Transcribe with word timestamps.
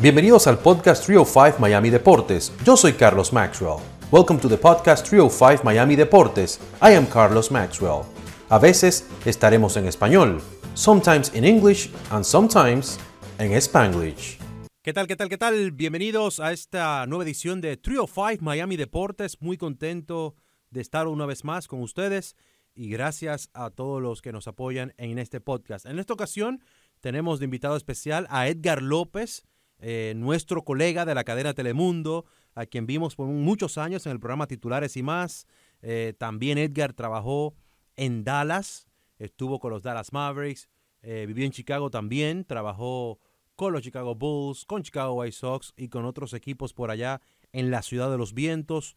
Bienvenidos 0.00 0.46
al 0.46 0.60
podcast 0.60 1.04
305 1.04 1.58
Miami 1.58 1.90
Deportes. 1.90 2.52
Yo 2.64 2.76
soy 2.76 2.92
Carlos 2.92 3.32
Maxwell. 3.32 3.82
Welcome 4.12 4.38
to 4.38 4.48
the 4.48 4.56
podcast 4.56 5.04
305 5.04 5.64
Miami 5.64 5.96
Deportes. 5.96 6.60
I 6.80 6.94
am 6.94 7.04
Carlos 7.04 7.50
Maxwell. 7.50 8.02
A 8.48 8.60
veces 8.60 9.08
estaremos 9.24 9.76
en 9.76 9.88
español, 9.88 10.40
sometimes 10.74 11.34
in 11.34 11.44
English 11.44 11.90
and 12.12 12.24
sometimes 12.24 12.96
en 13.40 13.50
Spanglish. 13.54 14.38
¿Qué 14.82 14.92
tal, 14.92 15.08
qué 15.08 15.16
tal, 15.16 15.28
qué 15.28 15.36
tal? 15.36 15.72
Bienvenidos 15.72 16.38
a 16.38 16.52
esta 16.52 17.04
nueva 17.08 17.24
edición 17.24 17.60
de 17.60 17.76
305 17.76 18.44
Miami 18.44 18.76
Deportes. 18.76 19.42
Muy 19.42 19.56
contento 19.56 20.36
de 20.70 20.80
estar 20.80 21.08
una 21.08 21.26
vez 21.26 21.42
más 21.42 21.66
con 21.66 21.82
ustedes 21.82 22.36
y 22.72 22.88
gracias 22.88 23.50
a 23.52 23.70
todos 23.70 24.00
los 24.00 24.22
que 24.22 24.30
nos 24.30 24.46
apoyan 24.46 24.94
en 24.96 25.18
este 25.18 25.40
podcast. 25.40 25.86
En 25.86 25.98
esta 25.98 26.12
ocasión 26.12 26.62
tenemos 27.00 27.40
de 27.40 27.46
invitado 27.46 27.76
especial 27.76 28.28
a 28.30 28.46
Edgar 28.46 28.80
López 28.80 29.42
eh, 29.80 30.14
nuestro 30.16 30.64
colega 30.64 31.04
de 31.04 31.14
la 31.14 31.24
cadena 31.24 31.54
Telemundo, 31.54 32.24
a 32.54 32.66
quien 32.66 32.86
vimos 32.86 33.14
por 33.14 33.26
muchos 33.26 33.78
años 33.78 34.04
en 34.06 34.12
el 34.12 34.20
programa 34.20 34.46
Titulares 34.46 34.96
y 34.96 35.02
más. 35.02 35.46
Eh, 35.82 36.14
también 36.18 36.58
Edgar 36.58 36.92
trabajó 36.92 37.54
en 37.96 38.24
Dallas, 38.24 38.88
estuvo 39.18 39.60
con 39.60 39.70
los 39.70 39.82
Dallas 39.82 40.12
Mavericks, 40.12 40.68
eh, 41.02 41.24
vivió 41.26 41.44
en 41.44 41.52
Chicago 41.52 41.90
también, 41.90 42.44
trabajó 42.44 43.20
con 43.54 43.72
los 43.72 43.82
Chicago 43.82 44.14
Bulls, 44.14 44.64
con 44.64 44.82
Chicago 44.82 45.14
White 45.14 45.32
Sox 45.36 45.72
y 45.76 45.88
con 45.88 46.04
otros 46.04 46.32
equipos 46.32 46.72
por 46.74 46.90
allá 46.90 47.20
en 47.52 47.70
la 47.70 47.82
Ciudad 47.82 48.10
de 48.10 48.18
los 48.18 48.34
Vientos. 48.34 48.96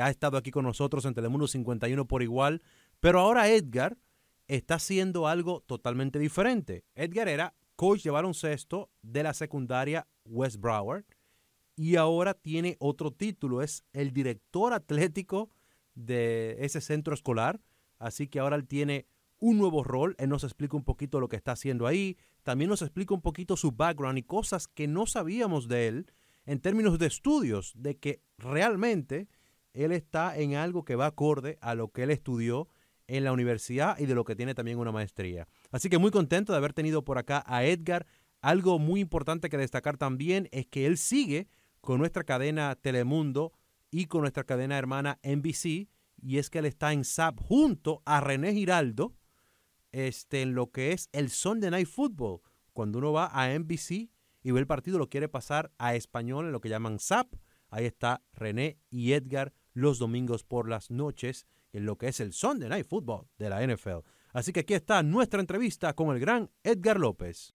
ha 0.00 0.08
estado 0.08 0.36
aquí 0.36 0.50
con 0.50 0.64
nosotros 0.64 1.04
en 1.04 1.14
Telemundo 1.14 1.48
51 1.48 2.06
por 2.06 2.22
igual, 2.22 2.62
pero 3.00 3.20
ahora 3.20 3.48
Edgar 3.48 3.98
está 4.46 4.76
haciendo 4.76 5.26
algo 5.26 5.62
totalmente 5.66 6.18
diferente. 6.18 6.84
Edgar 6.94 7.28
era 7.28 7.54
coach 7.76 8.02
de 8.02 8.10
baloncesto 8.10 8.90
de 9.02 9.22
la 9.22 9.34
secundaria 9.34 10.06
West 10.24 10.58
Broward 10.58 11.04
y 11.76 11.96
ahora 11.96 12.34
tiene 12.34 12.76
otro 12.78 13.10
título, 13.10 13.62
es 13.62 13.84
el 13.92 14.12
director 14.12 14.72
atlético 14.72 15.50
de 15.94 16.56
ese 16.60 16.80
centro 16.80 17.14
escolar, 17.14 17.60
así 17.98 18.28
que 18.28 18.38
ahora 18.38 18.56
él 18.56 18.66
tiene 18.66 19.06
un 19.38 19.58
nuevo 19.58 19.82
rol, 19.82 20.14
él 20.18 20.28
nos 20.28 20.44
explica 20.44 20.76
un 20.76 20.84
poquito 20.84 21.20
lo 21.20 21.28
que 21.28 21.36
está 21.36 21.52
haciendo 21.52 21.86
ahí, 21.86 22.16
también 22.42 22.70
nos 22.70 22.82
explica 22.82 23.14
un 23.14 23.20
poquito 23.20 23.56
su 23.56 23.72
background 23.72 24.18
y 24.18 24.22
cosas 24.22 24.68
que 24.68 24.86
no 24.86 25.06
sabíamos 25.06 25.68
de 25.68 25.88
él 25.88 26.06
en 26.46 26.60
términos 26.60 26.98
de 26.98 27.06
estudios, 27.06 27.72
de 27.76 27.96
que 27.96 28.20
realmente 28.38 29.28
él 29.72 29.92
está 29.92 30.38
en 30.38 30.54
algo 30.54 30.84
que 30.84 30.94
va 30.94 31.06
acorde 31.06 31.58
a 31.60 31.74
lo 31.74 31.90
que 31.90 32.04
él 32.04 32.10
estudió 32.10 32.68
en 33.06 33.24
la 33.24 33.32
universidad 33.32 33.98
y 33.98 34.06
de 34.06 34.14
lo 34.14 34.24
que 34.24 34.36
tiene 34.36 34.54
también 34.54 34.78
una 34.78 34.92
maestría. 34.92 35.46
Así 35.74 35.88
que 35.88 35.98
muy 35.98 36.12
contento 36.12 36.52
de 36.52 36.58
haber 36.58 36.72
tenido 36.72 37.02
por 37.02 37.18
acá 37.18 37.42
a 37.48 37.64
Edgar. 37.64 38.06
Algo 38.40 38.78
muy 38.78 39.00
importante 39.00 39.50
que 39.50 39.56
destacar 39.56 39.96
también 39.96 40.48
es 40.52 40.68
que 40.68 40.86
él 40.86 40.96
sigue 40.96 41.48
con 41.80 41.98
nuestra 41.98 42.22
cadena 42.22 42.76
Telemundo 42.76 43.52
y 43.90 44.06
con 44.06 44.20
nuestra 44.20 44.44
cadena 44.44 44.78
hermana 44.78 45.18
NBC 45.24 45.88
y 46.22 46.38
es 46.38 46.48
que 46.48 46.60
él 46.60 46.66
está 46.66 46.92
en 46.92 47.02
SAP 47.02 47.40
junto 47.40 48.02
a 48.04 48.20
René 48.20 48.54
Giraldo 48.54 49.16
este, 49.90 50.42
en 50.42 50.54
lo 50.54 50.70
que 50.70 50.92
es 50.92 51.08
el 51.10 51.28
Sunday 51.28 51.72
Night 51.72 51.88
Football. 51.88 52.42
Cuando 52.72 53.00
uno 53.00 53.12
va 53.12 53.30
a 53.32 53.52
NBC 53.58 54.10
y 54.44 54.50
ve 54.52 54.60
el 54.60 54.68
partido, 54.68 54.96
lo 54.96 55.10
quiere 55.10 55.28
pasar 55.28 55.72
a 55.78 55.96
español 55.96 56.46
en 56.46 56.52
lo 56.52 56.60
que 56.60 56.68
llaman 56.68 57.00
SAP. 57.00 57.34
Ahí 57.68 57.86
está 57.86 58.22
René 58.32 58.78
y 58.90 59.14
Edgar 59.14 59.52
los 59.72 59.98
domingos 59.98 60.44
por 60.44 60.68
las 60.68 60.92
noches 60.92 61.48
en 61.72 61.84
lo 61.84 61.98
que 61.98 62.06
es 62.06 62.20
el 62.20 62.32
Sunday 62.32 62.68
Night 62.68 62.86
Football 62.86 63.26
de 63.38 63.50
la 63.50 63.66
NFL. 63.66 64.06
Así 64.34 64.52
que 64.52 64.60
aquí 64.60 64.74
está 64.74 65.02
nuestra 65.04 65.38
entrevista 65.38 65.92
con 65.92 66.10
el 66.10 66.18
gran 66.18 66.50
Edgar 66.64 66.98
López. 66.98 67.54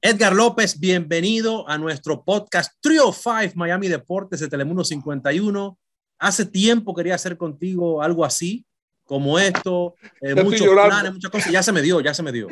Edgar 0.00 0.34
López, 0.34 0.80
bienvenido 0.80 1.68
a 1.68 1.78
nuestro 1.78 2.24
podcast 2.24 2.72
Trio 2.80 3.12
5 3.12 3.52
Miami 3.54 3.86
Deportes 3.86 4.40
de 4.40 4.48
Telemundo 4.48 4.82
51. 4.82 5.78
Hace 6.18 6.46
tiempo 6.46 6.92
quería 6.92 7.14
hacer 7.14 7.36
contigo 7.36 8.02
algo 8.02 8.24
así, 8.24 8.66
como 9.04 9.38
esto, 9.38 9.94
eh, 10.20 10.34
muchos 10.42 10.66
planes, 10.66 11.12
muchas 11.12 11.30
cosas. 11.30 11.52
Ya 11.52 11.62
se 11.62 11.70
me 11.70 11.82
dio, 11.82 12.00
ya 12.00 12.14
se 12.14 12.24
me 12.24 12.32
dio. 12.32 12.48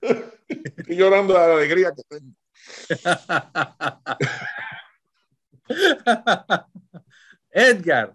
Estoy 0.48 0.96
llorando 0.96 1.34
de 1.34 1.40
la 1.40 1.54
alegría 1.54 1.92
que 1.92 2.02
tengo. 2.08 2.32
Edgar, 7.50 8.14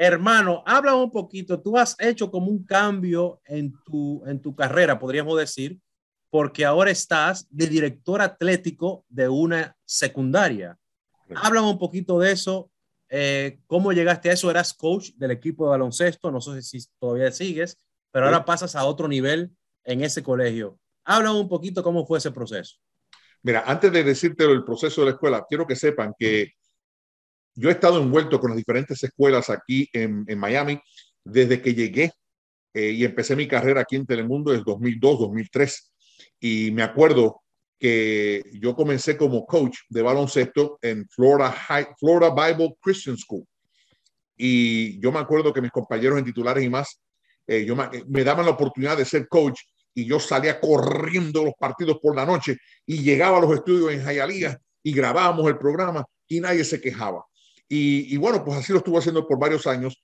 Hermano, 0.00 0.62
habla 0.64 0.94
un 0.94 1.10
poquito. 1.10 1.60
Tú 1.60 1.76
has 1.76 1.96
hecho 1.98 2.30
como 2.30 2.46
un 2.46 2.64
cambio 2.64 3.40
en 3.44 3.74
tu, 3.84 4.22
en 4.26 4.40
tu 4.40 4.54
carrera, 4.54 4.96
podríamos 4.96 5.36
decir, 5.36 5.76
porque 6.30 6.64
ahora 6.64 6.92
estás 6.92 7.48
de 7.50 7.66
director 7.66 8.22
atlético 8.22 9.04
de 9.08 9.28
una 9.28 9.76
secundaria. 9.84 10.78
Habla 11.34 11.62
un 11.62 11.80
poquito 11.80 12.20
de 12.20 12.30
eso. 12.30 12.70
Eh, 13.08 13.58
¿Cómo 13.66 13.92
llegaste 13.92 14.30
a 14.30 14.34
eso? 14.34 14.48
Eras 14.48 14.72
coach 14.72 15.10
del 15.16 15.32
equipo 15.32 15.64
de 15.64 15.70
baloncesto, 15.70 16.30
no 16.30 16.40
sé 16.40 16.62
si 16.62 16.78
todavía 17.00 17.32
sigues, 17.32 17.76
pero 18.12 18.26
ahora 18.26 18.44
pasas 18.44 18.76
a 18.76 18.84
otro 18.84 19.08
nivel 19.08 19.50
en 19.82 20.04
ese 20.04 20.22
colegio. 20.22 20.78
Habla 21.04 21.32
un 21.32 21.48
poquito 21.48 21.82
cómo 21.82 22.06
fue 22.06 22.18
ese 22.18 22.30
proceso. 22.30 22.76
Mira, 23.42 23.64
antes 23.66 23.90
de 23.90 24.04
decirte 24.04 24.44
el 24.44 24.62
proceso 24.62 25.00
de 25.00 25.06
la 25.06 25.12
escuela, 25.14 25.44
quiero 25.48 25.66
que 25.66 25.74
sepan 25.74 26.14
que 26.16 26.52
yo 27.58 27.68
he 27.68 27.72
estado 27.72 28.00
envuelto 28.00 28.38
con 28.38 28.50
las 28.50 28.56
diferentes 28.56 29.02
escuelas 29.02 29.50
aquí 29.50 29.88
en, 29.92 30.24
Miami 30.38 30.80
desde 31.24 31.60
que 31.60 31.74
llegué 31.74 32.12
eh, 32.72 32.92
y 32.92 33.04
empecé 33.04 33.34
mi 33.34 33.48
carrera 33.48 33.80
aquí 33.80 33.96
en 33.96 34.06
Telemundo 34.06 34.54
en 34.54 34.62
2002, 34.62 35.18
2003. 35.18 35.92
Y 36.38 36.70
me 36.70 36.84
acuerdo 36.84 37.42
que 37.76 38.44
yo 38.52 38.76
comencé 38.76 39.16
como 39.16 39.44
coach 39.44 39.78
de 39.88 40.02
baloncesto 40.02 40.78
en 40.82 41.08
Florida, 41.08 41.52
Florida 41.98 42.32
Bible 42.32 42.76
Christian 42.80 43.18
School. 43.18 43.44
Y 44.36 45.00
yo 45.00 45.10
me 45.10 45.18
acuerdo 45.18 45.52
que 45.52 45.60
mis 45.60 45.72
compañeros 45.72 46.16
en 46.16 46.24
titulares 46.24 46.62
y 46.62 46.70
más, 46.70 47.00
eh, 47.44 47.64
yo 47.64 47.74
me, 47.74 48.24
daban 48.24 48.46
la 48.46 48.52
oportunidad 48.52 48.96
de 48.96 49.04
ser 49.04 49.26
coach 49.26 49.62
y 49.92 50.06
yo 50.06 50.20
salía 50.20 50.60
corriendo 50.60 51.44
los 51.44 51.54
partidos 51.58 51.98
por 52.00 52.14
la 52.14 52.24
noche 52.24 52.56
y 52.86 53.02
llegaba 53.02 53.38
a 53.38 53.40
los 53.40 53.52
estudios 53.52 53.92
en 53.92 54.04
Hialeah 54.04 54.56
y 54.80 54.92
grabábamos 54.92 55.48
el 55.48 55.58
programa 55.58 56.04
y 56.28 56.38
nadie 56.38 56.62
se 56.62 56.80
quejaba. 56.80 57.27
Y, 57.68 58.16
bueno, 58.16 58.44
pues 58.44 58.58
así 58.58 58.72
lo 58.72 58.78
estuvo 58.78 58.98
haciendo 58.98 59.26
por 59.26 59.38
varios 59.38 59.66
años. 59.66 60.02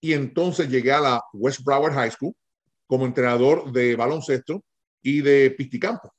Y 0.00 0.12
entonces 0.12 0.68
llegué 0.68 0.92
a 0.92 1.00
la 1.00 1.22
West 1.32 1.62
Broward 1.64 1.94
High 1.94 2.10
School 2.10 2.34
como 2.86 3.06
entrenador 3.06 3.72
de 3.72 3.94
baloncesto 3.96 4.62
y 5.02 5.20
de 5.20 5.52
pisticampo. 5.52 6.12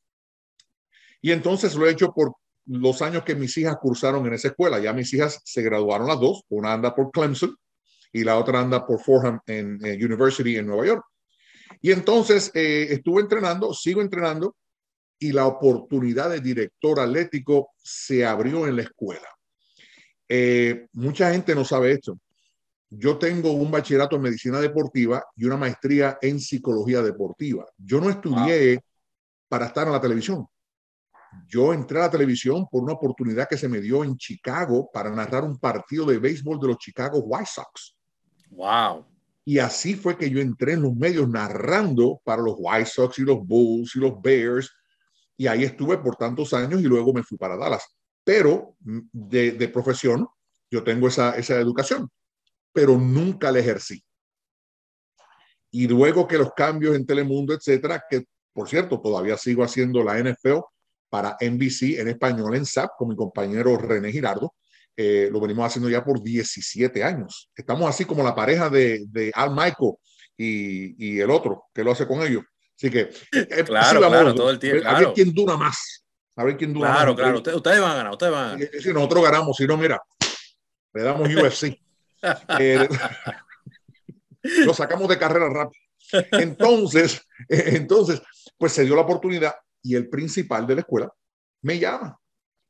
Y 1.21 1.31
entonces 1.31 1.75
lo 1.75 1.87
he 1.87 1.91
hecho 1.91 2.13
por 2.13 2.35
los 2.65 3.01
años 3.01 3.23
que 3.23 3.35
mis 3.35 3.57
hijas 3.57 3.77
cursaron 3.81 4.25
en 4.27 4.33
esa 4.33 4.49
escuela. 4.49 4.79
Ya 4.79 4.93
mis 4.93 5.13
hijas 5.13 5.41
se 5.43 5.61
graduaron 5.61 6.07
las 6.07 6.19
dos. 6.19 6.43
Una 6.49 6.73
anda 6.73 6.95
por 6.95 7.11
Clemson 7.11 7.55
y 8.13 8.23
la 8.23 8.37
otra 8.37 8.61
anda 8.61 8.85
por 8.85 9.01
Fordham 9.01 9.39
en, 9.45 9.79
University 9.83 10.57
en 10.57 10.67
Nueva 10.67 10.85
York. 10.85 11.03
Y 11.81 11.91
entonces 11.91 12.51
eh, 12.53 12.87
estuve 12.91 13.21
entrenando, 13.21 13.73
sigo 13.73 14.01
entrenando 14.01 14.55
y 15.19 15.31
la 15.31 15.47
oportunidad 15.47 16.29
de 16.29 16.39
director 16.39 16.99
atlético 16.99 17.71
se 17.77 18.25
abrió 18.25 18.67
en 18.67 18.77
la 18.77 18.83
escuela. 18.83 19.27
Eh, 20.29 20.87
mucha 20.93 21.31
gente 21.31 21.55
no 21.55 21.63
sabe 21.63 21.93
esto. 21.93 22.19
Yo 22.89 23.17
tengo 23.17 23.51
un 23.51 23.69
bachillerato 23.69 24.15
en 24.15 24.21
medicina 24.21 24.59
deportiva 24.59 25.23
y 25.35 25.45
una 25.45 25.57
maestría 25.57 26.17
en 26.21 26.39
psicología 26.39 27.01
deportiva. 27.01 27.65
Yo 27.77 27.99
no 27.99 28.09
estudié 28.09 28.81
para 29.49 29.67
estar 29.67 29.87
en 29.87 29.93
la 29.93 30.01
televisión. 30.01 30.45
Yo 31.47 31.73
entré 31.73 31.99
a 31.99 32.03
la 32.03 32.11
televisión 32.11 32.65
por 32.71 32.83
una 32.83 32.93
oportunidad 32.93 33.47
que 33.47 33.57
se 33.57 33.67
me 33.67 33.81
dio 33.81 34.03
en 34.03 34.17
Chicago 34.17 34.89
para 34.91 35.09
narrar 35.09 35.43
un 35.43 35.59
partido 35.59 36.05
de 36.05 36.17
béisbol 36.17 36.59
de 36.59 36.67
los 36.67 36.77
Chicago 36.77 37.19
White 37.19 37.49
Sox. 37.53 37.95
Wow. 38.51 39.05
Y 39.43 39.59
así 39.59 39.95
fue 39.95 40.17
que 40.17 40.29
yo 40.29 40.39
entré 40.39 40.73
en 40.73 40.81
los 40.81 40.95
medios 40.95 41.27
narrando 41.27 42.21
para 42.23 42.41
los 42.41 42.55
White 42.57 42.89
Sox 42.89 43.19
y 43.19 43.23
los 43.23 43.45
Bulls 43.45 43.95
y 43.95 43.99
los 43.99 44.21
Bears. 44.21 44.71
Y 45.35 45.47
ahí 45.47 45.63
estuve 45.63 45.97
por 45.97 46.15
tantos 46.15 46.53
años 46.53 46.81
y 46.81 46.85
luego 46.85 47.13
me 47.13 47.23
fui 47.23 47.37
para 47.37 47.57
Dallas 47.57 47.96
pero 48.27 48.75
de, 48.81 49.69
profesión 49.69 50.27
yo 50.69 50.83
tengo 50.83 51.07
esa, 51.07 51.37
esa 51.37 51.55
educación, 51.61 52.09
pero 52.73 52.97
nunca 52.97 53.53
la 53.53 53.59
ejercí. 53.59 54.03
Y 55.71 55.87
luego 55.87 56.27
que 56.27 56.37
los 56.37 56.51
cambios 56.51 56.97
en 56.97 57.05
Telemundo, 57.05 57.53
etcétera, 57.53 58.03
que 58.09 58.25
por 58.51 58.67
cierto, 58.67 58.99
todavía 58.99 59.37
sigo 59.37 59.63
haciendo 59.63 60.03
la 60.03 60.19
NFL 60.19 60.59
para 61.09 61.37
NBC 61.39 61.99
en 61.99 62.09
español 62.09 62.53
en 62.53 62.65
SAP 62.65 62.97
con 62.97 63.07
mi 63.07 63.15
compañero 63.15 63.77
René 63.77 64.11
Girardo. 64.11 64.55
Eh, 64.97 65.29
lo 65.31 65.39
venimos 65.39 65.65
haciendo 65.65 65.89
ya 65.89 66.03
por 66.03 66.21
17 66.21 67.01
años. 67.05 67.49
Estamos 67.55 67.87
así 67.87 68.03
como 68.03 68.23
la 68.23 68.35
pareja 68.35 68.69
de, 68.69 69.05
de 69.07 69.31
Al 69.35 69.51
Michael 69.51 69.93
y, 70.35 71.15
y, 71.15 71.19
el 71.21 71.31
otro 71.31 71.67
que 71.73 71.81
lo 71.81 71.91
hace 71.91 72.05
con 72.05 72.21
ellos. 72.23 72.43
Así 72.75 72.89
que, 72.89 73.09
eh, 73.31 73.63
claro, 73.63 74.01
claro, 74.01 74.35
todo 74.35 74.49
el 74.49 74.59
tiempo. 74.59 74.85
A 74.85 74.99
ver 74.99 75.13
quién 75.13 75.33
dura 75.33 75.55
más. 75.55 76.06
A 76.37 76.43
ver 76.43 76.55
quién 76.55 76.71
dura. 76.71 76.93
Claro, 76.93 77.15
claro. 77.15 77.37
Ustedes, 77.37 77.81
van 77.81 77.91
a 77.91 77.95
ganar, 77.95 78.11
ustedes 78.11 78.31
van 78.31 78.45
a 78.45 78.51
ganar. 78.51 78.69
Si 78.79 78.93
nosotros 78.93 79.23
ganamos, 79.23 79.57
si 79.57 79.65
no, 79.65 79.75
mira, 79.75 80.01
le 80.93 81.03
damos 81.03 81.27
UFC. 81.27 81.79
eh, 82.59 82.87
lo 84.65 84.73
sacamos 84.73 85.09
de 85.09 85.17
carrera 85.17 85.49
rápida. 85.49 85.81
Entonces, 86.31 87.21
entonces, 87.49 88.21
pues 88.57 88.71
se 88.71 88.85
dio 88.85 88.95
la 88.95 89.01
oportunidad 89.01 89.55
y 89.81 89.95
el 89.95 90.09
principal 90.09 90.67
de 90.67 90.75
la 90.75 90.81
escuela 90.81 91.11
me 91.61 91.79
llama 91.79 92.19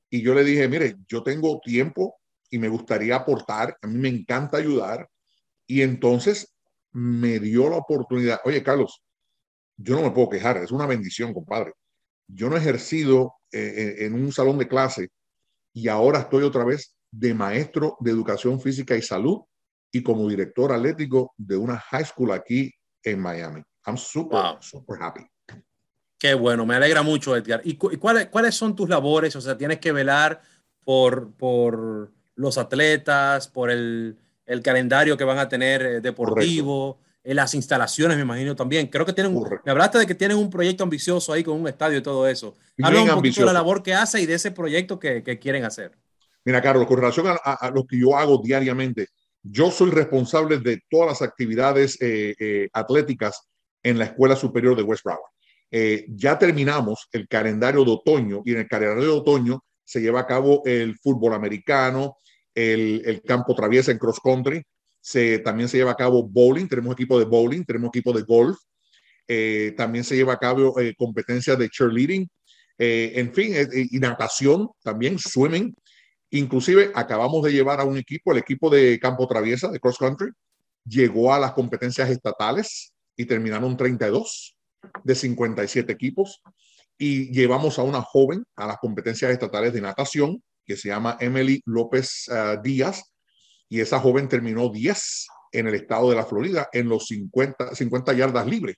Y 0.09 0.21
yo 0.21 0.33
le 0.33 0.43
dije, 0.43 0.67
mire, 0.67 0.95
yo 1.07 1.21
tengo 1.21 1.59
tiempo 1.59 2.19
y 2.49 2.59
me 2.59 2.69
gustaría 2.69 3.17
aportar, 3.17 3.77
a 3.81 3.87
mí 3.87 3.97
me 3.97 4.09
encanta 4.09 4.57
ayudar. 4.57 5.09
Y 5.65 5.81
entonces 5.81 6.55
me 6.93 7.39
dio 7.39 7.69
la 7.69 7.75
oportunidad, 7.75 8.39
oye 8.45 8.63
Carlos, 8.63 9.03
yo 9.75 9.95
no 9.95 10.03
me 10.03 10.11
puedo 10.11 10.29
quejar, 10.29 10.57
es 10.57 10.71
una 10.71 10.87
bendición, 10.87 11.33
compadre. 11.33 11.73
Yo 12.27 12.49
no 12.49 12.55
he 12.55 12.59
ejercido 12.59 13.35
eh, 13.51 13.95
en 13.99 14.13
un 14.13 14.31
salón 14.31 14.57
de 14.57 14.67
clase 14.67 15.09
y 15.73 15.87
ahora 15.87 16.19
estoy 16.19 16.43
otra 16.43 16.65
vez 16.65 16.95
de 17.11 17.33
maestro 17.33 17.97
de 17.99 18.11
educación 18.11 18.59
física 18.59 18.95
y 18.95 19.01
salud 19.01 19.41
y 19.91 20.03
como 20.03 20.27
director 20.27 20.71
atlético 20.71 21.33
de 21.37 21.55
una 21.57 21.77
high 21.77 22.05
school 22.05 22.31
aquí 22.31 22.71
en 23.03 23.19
Miami. 23.19 23.61
I'm 23.85 23.97
super, 23.97 24.57
super 24.59 25.01
happy. 25.01 25.21
Qué 26.19 26.33
bueno, 26.33 26.65
me 26.65 26.75
alegra 26.75 27.03
mucho, 27.03 27.35
Edgar. 27.35 27.61
¿Y, 27.63 27.75
cuáles, 27.75 28.27
cuáles 28.27 28.55
son 28.55 28.75
tus 28.75 28.89
labores? 28.89 29.35
O 29.35 29.41
sea, 29.41 29.57
tienes 29.57 29.79
que 29.79 29.91
velar 29.91 30.41
por, 30.83 31.31
por 31.33 32.11
los 32.35 32.57
atletas, 32.57 33.47
por 33.47 33.69
el, 33.69 34.17
el 34.45 34.61
calendario 34.61 35.15
que 35.15 35.23
van 35.23 35.37
a 35.37 35.47
tener 35.47 35.81
eh, 35.83 36.01
deportivo, 36.01 36.99
en 37.27 37.35
las 37.35 37.53
instalaciones, 37.53 38.15
me 38.15 38.23
imagino 38.23 38.55
también. 38.55 38.87
Creo 38.87 39.05
que 39.05 39.11
tienen, 39.11 39.37
me 39.65 39.71
hablaste 39.71 39.97
de 39.97 40.07
que 40.07 40.15
tienen 40.15 40.37
un 40.37 40.49
proyecto 40.49 40.85
ambicioso 40.85 41.33
ahí 41.33 41.43
con 41.43 41.59
un 41.59 41.67
estadio 41.67 41.97
y 41.97 42.01
todo 42.01 42.25
eso. 42.25 42.55
Habla 42.81 43.01
un 43.01 43.09
poquito 43.09 43.41
de 43.41 43.47
la 43.47 43.53
labor 43.53 43.83
que 43.83 43.93
hace 43.93 44.21
y 44.21 44.25
de 44.25 44.35
ese 44.35 44.51
proyecto 44.51 44.97
que, 44.97 45.21
que 45.23 45.37
quieren 45.37 45.65
hacer. 45.65 45.91
Mira, 46.45 46.61
Carlos, 46.61 46.87
con 46.87 46.95
relación 46.95 47.27
a, 47.27 47.71
lo 47.75 47.85
que 47.85 47.99
yo 47.99 48.17
hago 48.17 48.41
diariamente, 48.41 49.09
yo 49.43 49.71
soy 49.71 49.91
responsable 49.91 50.59
de 50.59 50.81
todas 50.89 51.09
las 51.09 51.21
actividades 51.21 52.01
eh, 52.01 52.33
eh, 52.39 52.69
atléticas 52.71 53.41
en 53.83 53.97
la 53.97 54.05
Escuela 54.05 54.37
Superior 54.37 54.77
de 54.77 54.83
West 54.83 55.03
Broward. 55.03 55.29
Eh, 55.69 56.05
ya 56.07 56.39
terminamos 56.39 57.09
el 57.11 57.27
calendario 57.27 57.83
de 57.83 57.91
otoño 57.91 58.41
y 58.45 58.53
en 58.53 58.59
el 58.59 58.67
calendario 58.69 59.03
de 59.03 59.19
otoño 59.19 59.65
se 59.83 59.99
lleva 59.99 60.21
a 60.21 60.27
cabo 60.27 60.61
el 60.63 60.97
fútbol 60.97 61.33
americano, 61.33 62.15
el, 62.55 63.01
el 63.03 63.21
campo 63.23 63.53
traviesa 63.53 63.91
en 63.91 63.97
cross 63.97 64.21
country, 64.21 64.63
se, 65.07 65.39
también 65.39 65.69
se 65.69 65.77
lleva 65.77 65.91
a 65.91 65.95
cabo 65.95 66.21
bowling, 66.21 66.67
tenemos 66.67 66.91
equipo 66.91 67.17
de 67.17 67.23
bowling, 67.23 67.63
tenemos 67.63 67.87
equipo 67.87 68.11
de 68.11 68.23
golf, 68.23 68.57
también 69.77 70.03
se 70.03 70.17
lleva 70.17 70.33
a 70.33 70.37
cabo 70.37 70.75
competencias 70.97 71.57
de 71.57 71.69
cheerleading, 71.69 72.29
en 72.77 73.33
fin, 73.33 73.53
y 73.73 73.99
natación 73.99 74.69
también, 74.83 75.17
swimming. 75.17 75.73
Inclusive 76.31 76.91
acabamos 76.93 77.41
de 77.43 77.53
llevar 77.53 77.79
a 77.79 77.85
un 77.85 77.95
equipo, 77.95 78.33
el 78.33 78.39
equipo 78.39 78.69
de 78.69 78.99
campo 78.99 79.25
traviesa 79.29 79.69
de 79.69 79.79
cross 79.79 79.97
country, 79.97 80.29
llegó 80.85 81.33
a 81.33 81.39
las 81.39 81.53
competencias 81.53 82.09
estatales 82.09 82.91
y 83.15 83.23
terminaron 83.23 83.77
32 83.77 84.57
de 85.05 85.15
57 85.15 85.89
equipos. 85.89 86.41
Y 86.97 87.31
llevamos 87.31 87.79
a 87.79 87.83
una 87.83 88.01
joven 88.01 88.43
a 88.57 88.67
las 88.67 88.77
competencias 88.79 89.31
estatales 89.31 89.71
de 89.71 89.79
natación 89.79 90.43
que 90.65 90.75
se 90.75 90.89
llama 90.89 91.15
Emily 91.21 91.61
López 91.65 92.27
uh, 92.27 92.61
Díaz. 92.61 93.03
Y 93.69 93.81
esa 93.81 93.99
joven 93.99 94.29
terminó 94.29 94.69
10 94.69 95.27
en 95.51 95.67
el 95.67 95.75
estado 95.75 96.09
de 96.09 96.15
la 96.15 96.25
Florida 96.25 96.69
en 96.71 96.89
los 96.89 97.07
50, 97.07 97.75
50 97.75 98.13
yardas 98.13 98.45
libres. 98.45 98.77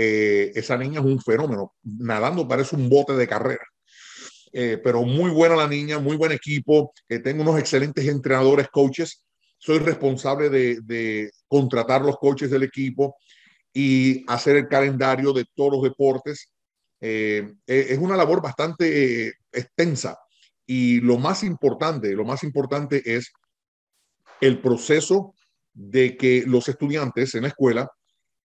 Eh, 0.00 0.52
esa 0.54 0.76
niña 0.76 1.00
es 1.00 1.06
un 1.06 1.20
fenómeno. 1.20 1.74
Nadando 1.82 2.46
parece 2.46 2.76
un 2.76 2.88
bote 2.88 3.14
de 3.14 3.26
carrera. 3.26 3.64
Eh, 4.52 4.78
pero 4.82 5.02
muy 5.02 5.30
buena 5.30 5.56
la 5.56 5.68
niña, 5.68 5.98
muy 5.98 6.16
buen 6.16 6.32
equipo, 6.32 6.94
eh, 7.06 7.18
tengo 7.18 7.42
unos 7.42 7.58
excelentes 7.58 8.06
entrenadores, 8.08 8.68
coaches, 8.68 9.22
soy 9.58 9.78
responsable 9.78 10.48
de, 10.48 11.30
contratar 11.46 12.00
los 12.00 12.16
coaches 12.16 12.50
del 12.50 12.62
equipo 12.62 13.16
y 13.74 14.24
hacer 14.26 14.56
el 14.56 14.68
calendario 14.68 15.32
de 15.32 15.44
todos 15.54 15.72
los 15.72 15.82
deportes. 15.82 16.50
Es 17.00 17.98
una 17.98 18.16
labor 18.16 18.40
bastante 18.40 19.34
extensa 19.52 20.18
y 20.66 21.00
lo 21.00 21.18
más 21.18 21.42
importante, 21.42 22.12
lo 22.12 22.24
más 22.24 22.42
importante 22.42 23.02
es 23.04 23.32
el 24.40 24.60
proceso 24.60 25.34
de 25.72 26.16
que 26.16 26.44
los 26.46 26.68
estudiantes 26.68 27.34
en 27.34 27.42
la 27.42 27.48
escuela 27.48 27.90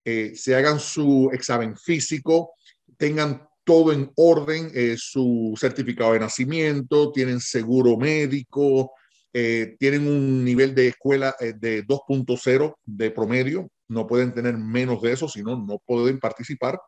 se 0.04 0.54
hagan 0.54 0.81
su 0.81 1.30
examen 1.31 1.78
físico, 1.78 2.51
tengan 2.98 3.48
todo 3.63 3.94
en 3.94 4.12
orden, 4.16 4.72
eh, 4.74 4.95
su 4.98 5.54
certificado 5.60 6.13
de 6.13 6.19
nacimiento, 6.19 7.12
tienen 7.12 7.40
seguro 7.40 7.98
médico, 7.98 8.92
eh, 9.31 9.75
tienen 9.80 10.07
un 10.07 10.44
nivel 10.44 10.75
de 10.75 10.90
escuela 10.90 11.36
eh, 11.40 11.54
de 11.57 11.86
2.0 11.86 12.75
de 12.84 13.12
promedio, 13.12 13.69
no 13.88 14.06
pueden 14.06 14.34
tener 14.34 14.57
menos 14.57 15.01
de 15.01 15.13
eso, 15.13 15.28
sino 15.28 15.57
no 15.57 15.80
pueden 15.86 16.19
participar. 16.19 16.80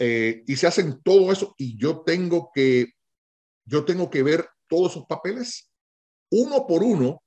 y 0.00 0.54
se 0.56 0.66
hacen 0.68 1.02
todo 1.02 1.32
eso 1.32 1.54
y 1.58 1.76
yo 1.76 2.02
tengo 2.06 2.50
que, 2.54 2.92
yo 3.64 3.84
tengo 3.84 4.08
que 4.08 4.22
ver 4.22 4.46
todos 4.68 4.92
esos 4.92 5.06
papeles 5.06 5.72
uno 6.30 6.66
por 6.68 6.84
uno 6.84 7.20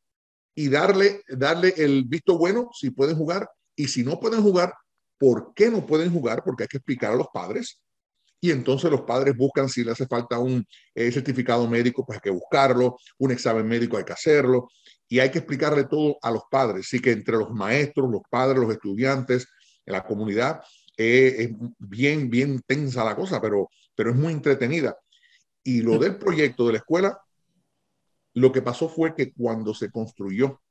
y 0.55 0.69
darle, 0.69 1.21
darle 1.27 1.73
el 1.77 2.03
visto 2.05 2.37
bueno 2.37 2.69
si 2.73 2.89
pueden 2.89 3.15
jugar 3.15 3.49
y 3.75 3.87
si 3.87 4.03
no 4.03 4.19
pueden 4.19 4.41
jugar, 4.41 4.73
¿por 5.17 5.53
qué 5.53 5.69
no 5.69 5.85
pueden 5.85 6.11
jugar? 6.11 6.43
Porque 6.43 6.63
hay 6.63 6.67
que 6.67 6.77
explicar 6.77 7.13
a 7.13 7.15
los 7.15 7.27
padres 7.33 7.81
y 8.43 8.49
entonces 8.49 8.89
los 8.89 9.01
padres 9.01 9.37
buscan 9.37 9.69
si 9.69 9.83
le 9.83 9.91
hace 9.91 10.07
falta 10.07 10.39
un 10.39 10.65
eh, 10.95 11.11
certificado 11.11 11.67
médico, 11.67 12.03
pues 12.03 12.17
hay 12.17 12.21
que 12.21 12.31
buscarlo, 12.31 12.97
un 13.19 13.31
examen 13.31 13.67
médico 13.67 13.97
hay 13.97 14.03
que 14.03 14.13
hacerlo, 14.13 14.67
y 15.07 15.19
hay 15.19 15.29
que 15.29 15.39
explicarle 15.39 15.83
todo 15.83 16.17
a 16.21 16.31
los 16.31 16.43
padres. 16.49 16.87
Así 16.87 16.99
que 16.99 17.11
entre 17.11 17.37
los 17.37 17.51
maestros, 17.51 18.09
los 18.09 18.21
padres, 18.29 18.59
los 18.59 18.71
estudiantes, 18.71 19.45
en 19.85 19.93
la 19.93 20.03
comunidad, 20.03 20.61
eh, 20.97 21.35
es 21.37 21.49
bien, 21.77 22.29
bien 22.29 22.61
tensa 22.65 23.03
la 23.03 23.15
cosa, 23.15 23.39
pero, 23.39 23.69
pero 23.93 24.11
es 24.11 24.15
muy 24.15 24.33
entretenida. 24.33 24.97
Y 25.63 25.81
lo 25.81 25.99
del 25.99 26.17
proyecto 26.17 26.65
de 26.65 26.71
la 26.71 26.77
escuela, 26.79 27.19
lo 28.33 28.51
que 28.51 28.61
pasó 28.61 28.87
fue 28.87 29.13
que 29.15 29.33
cuando 29.33 29.73
se 29.73 29.91
construyó 29.91 30.61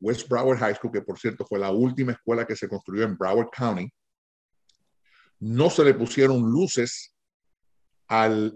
West 0.00 0.28
Broward 0.28 0.58
High 0.58 0.74
School, 0.76 0.92
que 0.92 1.02
por 1.02 1.18
cierto 1.18 1.44
fue 1.46 1.58
la 1.58 1.70
última 1.70 2.12
escuela 2.12 2.46
que 2.46 2.56
se 2.56 2.68
construyó 2.68 3.04
en 3.04 3.16
Broward 3.16 3.50
County, 3.50 3.88
no 5.40 5.70
se 5.70 5.84
le 5.84 5.94
pusieron 5.94 6.42
luces 6.42 7.14
al, 8.08 8.54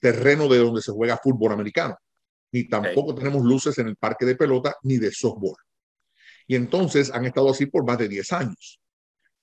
terreno 0.00 0.48
de 0.48 0.58
donde 0.58 0.82
se 0.82 0.92
juega 0.92 1.18
fútbol 1.18 1.52
americano, 1.52 1.96
ni 2.52 2.68
tampoco 2.68 3.14
tenemos 3.14 3.42
luces 3.42 3.78
en 3.78 3.88
el 3.88 3.96
parque 3.96 4.26
de 4.26 4.36
pelota 4.36 4.76
ni 4.82 4.98
de 4.98 5.10
softball. 5.10 5.56
Y 6.46 6.56
entonces 6.56 7.10
han 7.12 7.24
estado 7.24 7.50
así 7.50 7.66
por 7.66 7.84
más 7.84 7.98
de 7.98 8.08
10 8.08 8.32
años. 8.32 8.80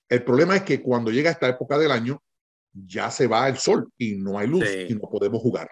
El 0.08 0.24
problema 0.24 0.56
es 0.56 0.64
que 0.64 0.82
cuando 0.82 1.12
llega 1.12 1.32
esta 1.32 1.48
época 1.48 1.78
del 1.78 1.92
año, 1.92 2.22
ya 2.74 3.10
se 3.10 3.28
va 3.28 3.48
el 3.48 3.58
sol 3.58 3.92
y 3.98 4.16
no 4.16 4.38
hay 4.38 4.48
luz 4.48 4.66
y 4.88 4.94
no 4.94 5.02
podemos 5.02 5.42
jugar. 5.42 5.70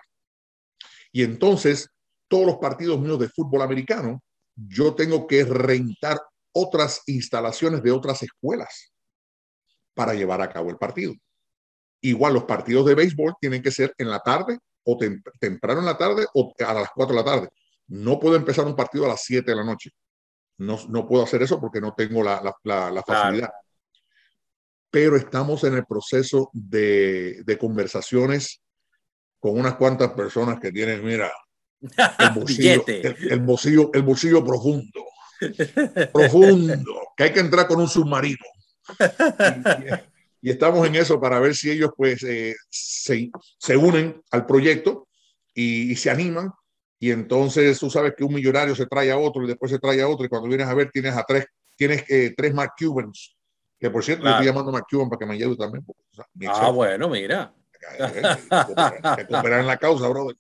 Y 1.11 1.23
entonces, 1.23 1.89
todos 2.27 2.45
los 2.45 2.57
partidos 2.57 2.99
míos 2.99 3.19
de 3.19 3.29
fútbol 3.29 3.61
americano, 3.61 4.21
yo 4.55 4.95
tengo 4.95 5.27
que 5.27 5.43
rentar 5.45 6.19
otras 6.51 7.03
instalaciones 7.05 7.83
de 7.83 7.91
otras 7.91 8.23
escuelas 8.23 8.91
para 9.93 10.13
llevar 10.13 10.41
a 10.41 10.49
cabo 10.49 10.69
el 10.69 10.77
partido. 10.77 11.13
Igual 12.01 12.33
los 12.33 12.43
partidos 12.45 12.85
de 12.85 12.95
béisbol 12.95 13.35
tienen 13.39 13.61
que 13.61 13.71
ser 13.71 13.93
en 13.97 14.09
la 14.09 14.19
tarde 14.19 14.57
o 14.83 14.97
temprano 15.39 15.79
en 15.81 15.85
la 15.85 15.97
tarde 15.97 16.25
o 16.33 16.53
a 16.65 16.73
las 16.73 16.89
4 16.95 17.15
de 17.15 17.21
la 17.21 17.25
tarde. 17.25 17.49
No 17.87 18.19
puedo 18.19 18.35
empezar 18.35 18.65
un 18.65 18.75
partido 18.75 19.05
a 19.05 19.09
las 19.09 19.23
7 19.23 19.51
de 19.51 19.57
la 19.57 19.63
noche. 19.63 19.91
No, 20.57 20.79
no 20.87 21.07
puedo 21.07 21.23
hacer 21.23 21.41
eso 21.41 21.59
porque 21.59 21.81
no 21.81 21.93
tengo 21.93 22.23
la, 22.23 22.41
la, 22.63 22.91
la, 22.91 23.03
facilidad. 23.03 23.51
Pero 24.89 25.17
estamos 25.17 25.63
en 25.63 25.75
el 25.75 25.85
proceso 25.85 26.49
de, 26.53 27.43
de 27.43 27.57
conversaciones 27.57 28.61
con 29.39 29.59
unas 29.59 29.75
cuantas 29.75 30.11
personas 30.13 30.59
que 30.59 30.71
tienen, 30.71 31.03
mira, 31.03 31.31
el 31.81 32.29
bolsillo, 32.35 32.83
el, 32.87 33.39
bolsillo, 33.39 33.91
el 33.93 34.01
bolsillo 34.01 34.43
profundo. 34.43 35.05
profundo, 36.13 36.99
que 37.15 37.23
hay 37.25 37.33
que 37.33 37.39
entrar 37.39 37.67
con 37.67 37.79
un 37.79 37.87
submarino 37.87 38.43
y, 40.41 40.49
estamos 40.49 40.87
en 40.87 40.95
eso 40.95 41.19
para 41.21 41.39
ver 41.39 41.55
si 41.55 41.69
ellos 41.69 41.91
pues 41.95 42.23
eh, 42.23 42.55
se, 42.69 43.29
se, 43.59 43.77
unen 43.77 44.19
al 44.31 44.45
proyecto 44.45 45.07
y, 45.53 45.95
se 45.95 46.09
animan. 46.09 46.51
Y 46.99 47.11
entonces 47.11 47.77
tú 47.77 47.91
sabes 47.91 48.13
que 48.17 48.23
un 48.23 48.33
millonario 48.33 48.75
se 48.75 48.87
trae 48.87 49.11
a 49.11 49.17
otro 49.19 49.43
y 49.43 49.47
después 49.47 49.71
se 49.71 49.77
trae 49.77 50.01
a 50.01 50.07
otro 50.07 50.25
y 50.25 50.29
cuando 50.29 50.47
vienes 50.47 50.67
a 50.67 50.73
ver 50.73 50.89
tienes 50.91 51.15
a 51.15 51.23
tres, 51.23 51.45
tienes 51.75 52.03
eh, 52.09 52.33
tres 52.35 52.55
Mark 52.55 52.71
Cubans, 52.79 53.37
que 53.79 53.91
por 53.91 54.03
cierto 54.03 54.23
yo 54.23 54.31
estoy 54.31 54.47
llamando 54.47 54.69
a 54.69 54.73
Mark 54.73 54.87
Cuban 54.89 55.07
para 55.07 55.19
que 55.19 55.25
me 55.27 55.35
ayude 55.35 55.55
también. 55.55 55.85
ah, 56.47 56.71
bueno, 56.71 57.07
mira. 57.09 57.53
Que 57.79 59.27
cooperar 59.27 59.59
en 59.59 59.67
la 59.67 59.77
causa, 59.77 60.07
brother. 60.07 60.35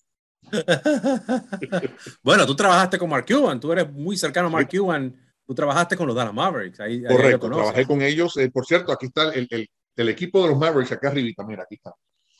bueno, 2.23 2.45
tú 2.45 2.55
trabajaste 2.55 2.97
con 2.97 3.09
Mark 3.09 3.25
Cuban, 3.27 3.59
tú 3.59 3.71
eres 3.71 3.91
muy 3.91 4.17
cercano 4.17 4.47
a 4.47 4.51
Mark 4.51 4.69
Cuban 4.69 5.15
Tú 5.47 5.55
trabajaste 5.55 5.95
con 5.95 6.07
los 6.07 6.15
Dallas 6.15 6.33
Mavericks. 6.33 6.81
Ahí, 6.81 7.01
Correcto, 7.03 7.49
trabajé 7.49 7.87
con 7.87 8.01
ellos. 8.01 8.35
Eh, 8.35 8.51
por 8.51 8.65
cierto, 8.65 8.91
aquí 8.91 9.05
está 9.05 9.33
el, 9.33 9.47
el, 9.49 9.69
el, 9.95 10.09
equipo 10.09 10.41
de 10.43 10.49
los 10.49 10.57
Mavericks, 10.57 10.91
acá 10.91 11.07
arribita, 11.07 11.45
mira, 11.45 11.63
aquí 11.63 11.75
está. 11.75 11.93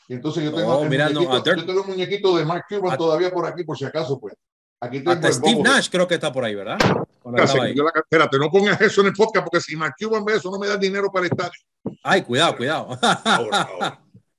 Y 0.10 0.16
entonces 0.16 0.44
yo 0.44 0.54
tengo, 0.54 0.78
oh, 0.78 0.84
yo 0.84 1.66
tengo 1.66 1.82
un 1.82 1.88
muñequito 1.88 2.36
de 2.36 2.44
Mark 2.44 2.66
Cuban 2.68 2.98
todavía 2.98 3.32
por 3.32 3.46
aquí, 3.46 3.64
por 3.64 3.78
si 3.78 3.86
acaso, 3.86 4.20
pues. 4.20 4.36
Aquí 4.82 5.00
tengo 5.00 5.32
Steve 5.32 5.62
Nash 5.64 5.90
creo 5.90 6.06
que 6.06 6.16
está 6.16 6.32
por 6.34 6.44
ahí, 6.44 6.54
¿verdad? 6.54 6.78
espérate, 7.96 8.38
no 8.38 8.50
pongas 8.52 8.80
eso 8.82 9.02
en 9.02 9.08
el 9.08 9.14
podcast 9.14 9.46
porque 9.46 9.62
si 9.62 9.76
Mark 9.78 9.96
Cuban 9.98 10.24
ve 10.24 10.36
eso 10.36 10.52
no 10.52 10.60
me 10.60 10.68
da 10.68 10.76
dinero 10.76 11.10
para 11.10 11.28
estadio. 11.28 11.52
Ay, 12.04 12.22
cuidado, 12.24 12.58
cuidado. 12.58 12.90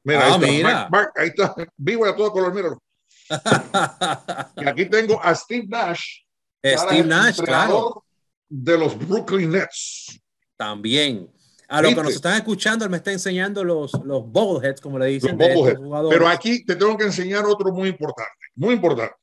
Mira, 0.04 0.20
ah, 0.20 0.26
ahí, 0.26 0.32
está, 0.32 0.38
mira. 0.38 0.88
Mark, 0.90 1.12
ahí 1.16 1.28
está, 1.28 1.54
vivo 1.76 2.06
a 2.06 2.14
todo 2.14 2.32
color, 2.32 2.54
míralo. 2.54 2.82
y 4.56 4.68
aquí 4.68 4.86
tengo 4.86 5.22
a 5.22 5.34
Steve 5.34 5.66
Nash. 5.68 6.22
Steve 6.64 7.04
Nash, 7.04 7.40
claro. 7.40 8.04
De 8.48 8.78
los 8.78 8.98
Brooklyn 8.98 9.50
Nets. 9.50 10.20
También. 10.56 11.30
A 11.68 11.82
los 11.82 11.94
que 11.94 12.02
nos 12.02 12.14
están 12.14 12.36
escuchando, 12.36 12.84
él 12.84 12.90
me 12.90 12.96
está 12.96 13.12
enseñando 13.12 13.62
los, 13.62 13.92
los 14.04 14.26
bobbleheads, 14.26 14.80
como 14.80 14.98
le 14.98 15.06
dicen. 15.06 15.36
Pero 15.36 16.26
aquí 16.26 16.64
te 16.64 16.76
tengo 16.76 16.96
que 16.96 17.04
enseñar 17.04 17.44
otro 17.44 17.72
muy 17.72 17.90
importante. 17.90 18.32
Muy 18.54 18.74
importante. 18.74 19.14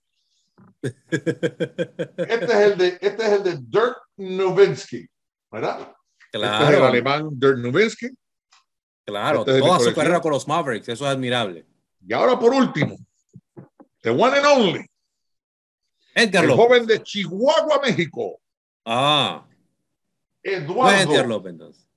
este, 1.09 2.45
es 2.45 2.51
el 2.51 2.77
de, 2.77 2.87
este 3.01 3.23
es 3.23 3.31
el 3.31 3.43
de 3.43 3.57
Dirk 3.57 3.97
Nowitzki, 4.17 5.07
¿verdad? 5.51 5.91
Claro. 6.31 6.63
Este 6.63 6.73
es 6.73 6.79
el 6.79 6.85
alemán 6.85 7.29
Dirk 7.31 7.57
Nowitzki. 7.57 8.09
Claro, 9.05 9.39
este 9.39 9.59
toda 9.59 9.79
su 9.79 9.93
carrera 9.93 10.19
con 10.19 10.31
los 10.31 10.47
Mavericks, 10.47 10.89
eso 10.89 11.05
es 11.05 11.11
admirable. 11.11 11.65
Y 12.07 12.13
ahora 12.13 12.37
por 12.37 12.53
último, 12.53 12.95
the 14.05 14.11
one 14.11 14.37
and 14.37 14.45
only. 14.45 14.85
Edgar 16.13 16.43
el 16.43 16.49
López. 16.51 16.65
joven 16.65 16.85
de 16.85 17.03
Chihuahua, 17.03 17.81
México. 17.83 18.39
Ah. 18.85 19.45
Eduardo. 20.41 21.23
López, 21.27 21.51
entonces. 21.51 21.87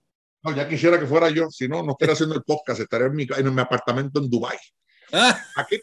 No, 0.43 0.57
ya 0.57 0.69
quisiera 0.69 0.99
que 0.99 1.07
fuera 1.07 1.29
yo, 1.29 1.50
si 1.50 1.69
no, 1.69 1.83
no 1.83 1.93
estaría 1.93 2.15
haciendo 2.15 2.35
el 2.35 2.43
podcast, 2.43 2.81
estaría 2.81 3.09
en 3.09 3.15
mi, 3.15 3.27
en 3.37 3.55
mi 3.55 3.61
apartamento 3.61 4.21
en 4.21 4.31
Dubai. 4.31 4.57
Ah. 5.12 5.38
Aquí, 5.57 5.81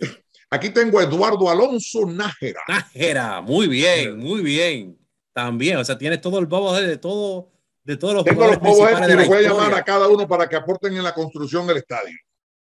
aquí 0.50 0.70
tengo 0.72 1.00
a 1.00 1.04
Eduardo 1.04 1.50
Alonso 1.50 2.06
Nájera. 2.08 2.62
Nájera, 2.68 3.42
muy 3.42 3.68
bien, 3.68 4.18
muy 4.18 4.42
bien. 4.42 4.98
También, 5.32 5.78
o 5.78 5.86
sea, 5.86 5.98
tienes 5.98 6.22
todo 6.22 6.40
el 6.40 6.48
bobo 6.48 6.74
de 6.74 6.98
todo, 6.98 7.52
de 7.84 7.98
todos 7.98 8.16
los 8.16 8.24
Tengo 8.24 8.48
los 8.48 8.60
bobos 8.60 8.90
y 8.90 9.14
los 9.14 9.28
voy 9.28 9.38
a 9.38 9.50
llamar 9.50 9.74
a 9.76 9.84
cada 9.84 10.08
uno 10.08 10.28
para 10.28 10.50
que 10.50 10.56
aporten 10.56 10.96
en 10.96 11.04
la 11.04 11.14
construcción 11.14 11.68
del 11.68 11.78
estadio. 11.78 12.18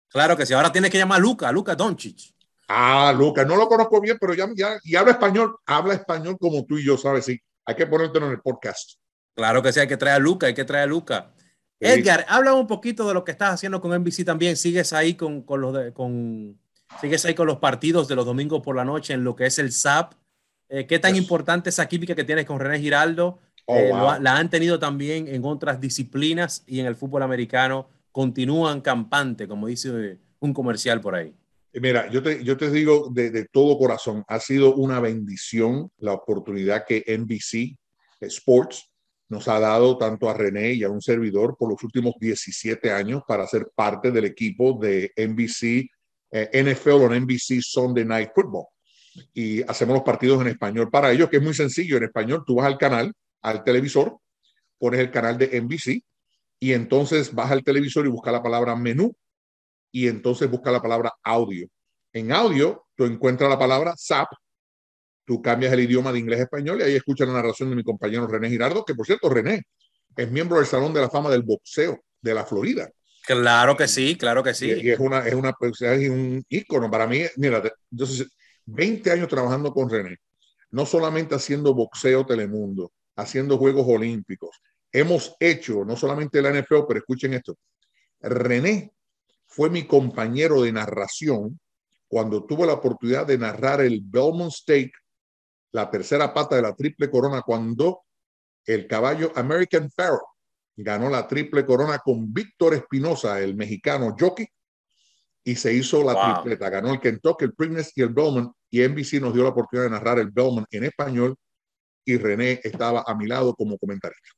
Claro 0.08 0.36
que 0.36 0.46
sí, 0.46 0.54
ahora 0.54 0.70
tienes 0.70 0.90
que 0.90 0.98
llamar 0.98 1.18
a 1.18 1.20
Luca, 1.20 1.50
Luca 1.50 1.74
Doncic. 1.74 2.37
Ah, 2.68 3.14
Luca, 3.16 3.46
no 3.46 3.56
lo 3.56 3.66
conozco 3.66 3.98
bien, 4.00 4.18
pero 4.20 4.34
ya, 4.34 4.46
ya 4.54 4.78
y 4.84 4.94
habla 4.94 5.12
español, 5.12 5.56
habla 5.64 5.94
español 5.94 6.36
como 6.38 6.66
tú 6.66 6.76
y 6.76 6.84
yo, 6.84 6.98
¿sabes? 6.98 7.24
Sí, 7.24 7.40
hay 7.64 7.74
que 7.74 7.86
ponértelo 7.86 8.26
en 8.26 8.32
el 8.32 8.40
podcast. 8.40 8.98
Claro 9.34 9.62
que 9.62 9.72
sí, 9.72 9.80
hay 9.80 9.88
que 9.88 9.96
traer 9.96 10.16
a 10.16 10.18
Luca, 10.18 10.48
hay 10.48 10.54
que 10.54 10.64
traer 10.64 10.84
a 10.84 10.86
Luca. 10.86 11.32
Edgar, 11.80 12.26
habla 12.28 12.54
un 12.54 12.66
poquito 12.66 13.06
de 13.06 13.14
lo 13.14 13.24
que 13.24 13.30
estás 13.30 13.54
haciendo 13.54 13.80
con 13.80 13.92
NBC 13.98 14.24
también. 14.24 14.56
¿Sigues 14.56 14.92
ahí 14.92 15.14
con, 15.14 15.42
con 15.42 15.60
los 15.60 15.72
de, 15.72 15.92
con, 15.92 16.58
sigues 17.00 17.24
ahí 17.24 17.34
con 17.34 17.46
los 17.46 17.58
partidos 17.58 18.08
de 18.08 18.16
los 18.16 18.26
domingos 18.26 18.62
por 18.62 18.74
la 18.76 18.84
noche 18.84 19.14
en 19.14 19.24
lo 19.24 19.36
que 19.36 19.46
es 19.46 19.58
el 19.58 19.72
SAP? 19.72 20.14
Eh, 20.68 20.86
¿Qué 20.86 20.98
tan 20.98 21.14
yes. 21.14 21.22
importante 21.22 21.70
esa 21.70 21.86
química 21.86 22.14
que 22.14 22.24
tienes 22.24 22.44
con 22.44 22.58
René 22.58 22.80
Giraldo? 22.80 23.38
Oh, 23.66 23.76
eh, 23.76 23.90
wow. 23.90 23.98
lo, 23.98 24.18
la 24.18 24.36
han 24.36 24.50
tenido 24.50 24.78
también 24.78 25.28
en 25.28 25.44
otras 25.44 25.80
disciplinas 25.80 26.64
y 26.66 26.80
en 26.80 26.86
el 26.86 26.96
fútbol 26.96 27.22
americano. 27.22 27.88
Continúan 28.12 28.80
campante, 28.80 29.46
como 29.46 29.68
dice 29.68 30.18
un 30.40 30.52
comercial 30.52 31.00
por 31.00 31.14
ahí. 31.14 31.32
Mira, 31.74 32.10
yo 32.10 32.22
te, 32.22 32.42
yo 32.42 32.56
te 32.56 32.70
digo 32.70 33.10
de, 33.12 33.46
todo 33.52 33.78
corazón, 33.78 34.24
ha 34.26 34.40
sido 34.40 34.74
una 34.74 35.00
bendición 35.00 35.90
la 35.98 36.12
oportunidad 36.12 36.84
que 36.86 37.04
NBC 37.06 37.76
Sports 38.20 38.90
nos 39.28 39.46
ha 39.48 39.60
dado 39.60 39.98
tanto 39.98 40.30
a 40.30 40.34
René 40.34 40.72
y 40.72 40.82
a 40.82 40.88
un 40.88 41.02
servidor 41.02 41.56
por 41.58 41.70
los 41.70 41.82
últimos 41.84 42.14
17 42.18 42.90
años 42.90 43.22
para 43.28 43.46
ser 43.46 43.70
parte 43.74 44.10
del 44.10 44.24
equipo 44.24 44.78
de 44.80 45.12
NBC, 45.14 45.90
eh, 46.32 46.50
NFL 46.52 46.90
o 46.90 47.14
NBC 47.14 47.60
Sunday 47.60 48.06
Night 48.06 48.30
Football. 48.34 48.66
Y 49.34 49.62
hacemos 49.62 49.94
los 49.94 50.04
partidos 50.04 50.40
en 50.40 50.48
español 50.48 50.88
para 50.90 51.12
ellos, 51.12 51.28
que 51.28 51.36
es 51.36 51.42
muy 51.42 51.52
sencillo. 51.52 51.98
En 51.98 52.04
español, 52.04 52.44
tú 52.46 52.54
vas 52.56 52.66
al 52.66 52.78
canal, 52.78 53.12
al 53.42 53.62
televisor, 53.64 54.18
pones 54.78 55.00
el 55.00 55.10
canal 55.10 55.36
de 55.36 55.60
NBC 55.60 56.02
y 56.60 56.72
entonces 56.72 57.34
vas 57.34 57.50
al 57.50 57.62
televisor 57.62 58.06
y 58.06 58.08
buscas 58.08 58.32
la 58.32 58.42
palabra 58.42 58.74
menú 58.74 59.14
y 59.90 60.08
entonces 60.08 60.50
busca 60.50 60.70
la 60.70 60.82
palabra 60.82 61.12
audio. 61.22 61.66
En 62.12 62.32
audio, 62.32 62.86
tú 62.94 63.04
encuentras 63.04 63.50
la 63.50 63.58
palabra 63.58 63.94
SAP, 63.96 64.28
tú 65.24 65.42
cambias 65.42 65.72
el 65.72 65.80
idioma 65.80 66.12
de 66.12 66.18
inglés 66.18 66.40
a 66.40 66.42
español 66.44 66.80
y 66.80 66.84
ahí 66.84 66.94
escuchas 66.94 67.28
la 67.28 67.34
narración 67.34 67.70
de 67.70 67.76
mi 67.76 67.84
compañero 67.84 68.26
René 68.26 68.48
Girardo, 68.48 68.84
que 68.84 68.94
por 68.94 69.06
cierto, 69.06 69.28
René 69.28 69.62
es 70.16 70.30
miembro 70.30 70.56
del 70.56 70.66
Salón 70.66 70.92
de 70.94 71.00
la 71.00 71.10
Fama 71.10 71.30
del 71.30 71.42
Boxeo 71.42 72.02
de 72.20 72.34
la 72.34 72.44
Florida. 72.44 72.90
Claro 73.26 73.76
que 73.76 73.86
sí, 73.88 74.16
claro 74.16 74.42
que 74.42 74.54
sí. 74.54 74.72
Y, 74.72 74.90
es, 74.90 74.98
una, 74.98 75.18
es, 75.26 75.34
una, 75.34 75.54
es 75.60 76.08
un 76.08 76.42
ícono. 76.48 76.90
Para 76.90 77.06
mí, 77.06 77.22
mira, 77.36 77.62
yo 77.90 78.06
20 78.64 79.10
años 79.10 79.28
trabajando 79.28 79.72
con 79.72 79.90
René, 79.90 80.16
no 80.70 80.86
solamente 80.86 81.34
haciendo 81.34 81.74
boxeo 81.74 82.24
Telemundo, 82.24 82.92
haciendo 83.16 83.58
Juegos 83.58 83.86
Olímpicos. 83.86 84.60
Hemos 84.90 85.36
hecho 85.40 85.84
no 85.84 85.94
solamente 85.96 86.40
la 86.40 86.50
NFL, 86.50 86.86
pero 86.88 87.00
escuchen 87.00 87.34
esto. 87.34 87.56
René 88.20 88.92
fue 89.58 89.70
mi 89.70 89.88
compañero 89.88 90.62
de 90.62 90.70
narración 90.70 91.58
cuando 92.06 92.44
tuve 92.44 92.64
la 92.64 92.74
oportunidad 92.74 93.26
de 93.26 93.38
narrar 93.38 93.80
el 93.80 94.02
Belmont 94.04 94.52
Stake, 94.52 94.92
la 95.72 95.90
tercera 95.90 96.32
pata 96.32 96.54
de 96.54 96.62
la 96.62 96.76
triple 96.76 97.10
corona, 97.10 97.42
cuando 97.42 98.02
el 98.64 98.86
caballo 98.86 99.32
American 99.34 99.90
Pharaoh 99.90 100.28
ganó 100.76 101.10
la 101.10 101.26
triple 101.26 101.66
corona 101.66 101.98
con 101.98 102.32
Víctor 102.32 102.74
Espinosa, 102.74 103.40
el 103.40 103.56
mexicano 103.56 104.14
jockey, 104.16 104.46
y 105.42 105.56
se 105.56 105.74
hizo 105.74 106.04
la 106.04 106.12
wow. 106.12 106.34
tripleta. 106.34 106.70
Ganó 106.70 106.92
el 106.92 107.00
Kentucky, 107.00 107.46
el 107.46 107.54
Prigness 107.54 107.90
y 107.96 108.02
el 108.02 108.10
Belmont, 108.10 108.52
y 108.70 108.86
NBC 108.86 109.14
nos 109.14 109.34
dio 109.34 109.42
la 109.42 109.48
oportunidad 109.48 109.86
de 109.86 109.90
narrar 109.90 110.20
el 110.20 110.30
Belmont 110.30 110.68
en 110.70 110.84
español, 110.84 111.34
y 112.04 112.16
René 112.16 112.60
estaba 112.62 113.02
a 113.04 113.12
mi 113.16 113.26
lado 113.26 113.56
como 113.56 113.76
comentarista. 113.76 114.28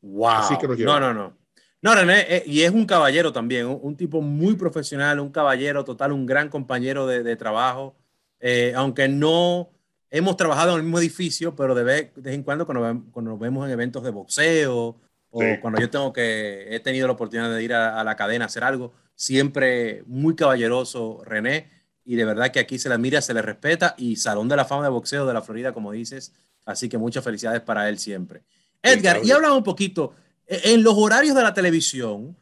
Wow. 0.00 0.28
Así 0.30 0.58
que 0.58 0.66
no, 0.66 0.98
no, 0.98 1.14
no. 1.14 1.38
No, 1.80 1.94
René, 1.94 2.26
eh, 2.28 2.42
y 2.46 2.62
es 2.62 2.72
un 2.72 2.86
caballero 2.86 3.32
también, 3.32 3.66
un, 3.66 3.96
tipo 3.96 4.20
muy 4.20 4.56
profesional, 4.56 5.20
un 5.20 5.30
caballero 5.30 5.84
total, 5.84 6.12
un 6.12 6.26
gran 6.26 6.48
compañero 6.48 7.06
de, 7.06 7.22
de 7.22 7.36
trabajo. 7.36 7.94
Eh, 8.40 8.72
aunque 8.76 9.08
no 9.08 9.70
hemos 10.10 10.36
trabajado 10.36 10.72
en 10.72 10.78
el 10.78 10.82
mismo 10.82 10.98
edificio, 10.98 11.54
pero 11.54 11.74
de 11.74 11.84
vez, 11.84 12.14
de 12.14 12.22
vez 12.22 12.34
en 12.34 12.42
cuando 12.42 12.66
cuando, 12.66 13.04
cuando, 13.12 13.30
nos 13.32 13.40
vemos 13.40 13.66
en 13.66 13.72
eventos 13.72 14.02
de 14.02 14.10
boxeo 14.10 14.96
o 15.30 15.42
sí. 15.42 15.58
cuando 15.60 15.80
yo 15.80 15.90
tengo 15.90 16.12
que, 16.12 16.74
he 16.74 16.80
tenido 16.80 17.06
la 17.06 17.12
oportunidad 17.12 17.54
de 17.54 17.62
ir 17.62 17.74
a, 17.74 18.00
a, 18.00 18.04
la 18.04 18.16
cadena 18.16 18.44
a 18.44 18.46
hacer 18.46 18.64
algo, 18.64 18.92
siempre 19.14 20.02
muy 20.06 20.34
caballeroso 20.34 21.22
René. 21.24 21.68
Y 22.04 22.16
de 22.16 22.24
verdad 22.24 22.50
que 22.50 22.58
aquí 22.58 22.78
se 22.78 22.88
le 22.88 22.94
admira, 22.94 23.20
se 23.20 23.34
le 23.34 23.42
respeta 23.42 23.94
y 23.98 24.16
Salón 24.16 24.48
de 24.48 24.56
la 24.56 24.64
Fama 24.64 24.84
de 24.84 24.88
Boxeo 24.88 25.26
de 25.26 25.34
la 25.34 25.42
Florida, 25.42 25.74
como 25.74 25.92
dices. 25.92 26.32
Así 26.64 26.88
que 26.88 26.96
muchas 26.96 27.22
felicidades 27.22 27.60
para 27.60 27.88
él 27.88 27.98
siempre. 27.98 28.42
Edgar, 28.82 29.20
y 29.22 29.30
habla 29.30 29.52
un 29.52 29.62
poquito 29.62 30.14
en 30.48 30.82
los 30.82 30.94
horarios 30.96 31.36
de 31.36 31.42
la 31.42 31.52
televisión, 31.52 32.36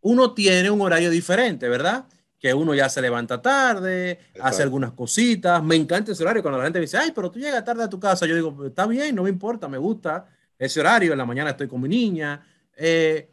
uno 0.00 0.34
tiene 0.34 0.70
un 0.70 0.80
horario 0.80 1.08
diferente, 1.08 1.68
¿verdad? 1.68 2.04
Que 2.38 2.52
uno 2.52 2.74
ya 2.74 2.88
se 2.90 3.00
levanta 3.00 3.40
tarde, 3.40 4.10
Exacto. 4.12 4.42
hace 4.42 4.62
algunas 4.62 4.92
cositas. 4.92 5.62
Me 5.62 5.76
encanta 5.76 6.12
ese 6.12 6.22
horario 6.22 6.42
cuando 6.42 6.58
la 6.58 6.64
gente 6.64 6.78
me 6.78 6.84
dice, 6.84 6.98
ay, 6.98 7.12
pero 7.14 7.30
tú 7.30 7.38
llegas 7.38 7.64
tarde 7.64 7.84
a 7.84 7.88
tu 7.88 7.98
casa. 7.98 8.26
Yo 8.26 8.34
digo, 8.34 8.66
está 8.66 8.86
bien, 8.86 9.14
no 9.14 9.22
me 9.22 9.30
importa, 9.30 9.66
me 9.68 9.78
gusta 9.78 10.26
ese 10.58 10.80
horario. 10.80 11.12
En 11.12 11.18
la 11.18 11.24
mañana 11.24 11.50
estoy 11.50 11.68
con 11.68 11.80
mi 11.80 11.88
niña. 11.88 12.44
Eh, 12.76 13.30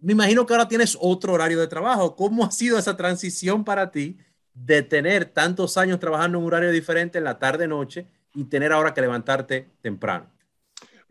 me 0.00 0.12
imagino 0.12 0.44
que 0.44 0.52
ahora 0.54 0.66
tienes 0.66 0.98
otro 1.00 1.34
horario 1.34 1.60
de 1.60 1.68
trabajo. 1.68 2.16
¿Cómo 2.16 2.44
ha 2.44 2.50
sido 2.50 2.78
esa 2.78 2.96
transición 2.96 3.64
para 3.64 3.90
ti 3.90 4.18
de 4.54 4.82
tener 4.82 5.26
tantos 5.26 5.76
años 5.76 6.00
trabajando 6.00 6.38
en 6.38 6.44
un 6.44 6.48
horario 6.48 6.72
diferente 6.72 7.18
en 7.18 7.24
la 7.24 7.38
tarde-noche 7.38 8.06
y 8.34 8.44
tener 8.44 8.72
ahora 8.72 8.92
que 8.92 9.02
levantarte 9.02 9.70
temprano? 9.80 10.33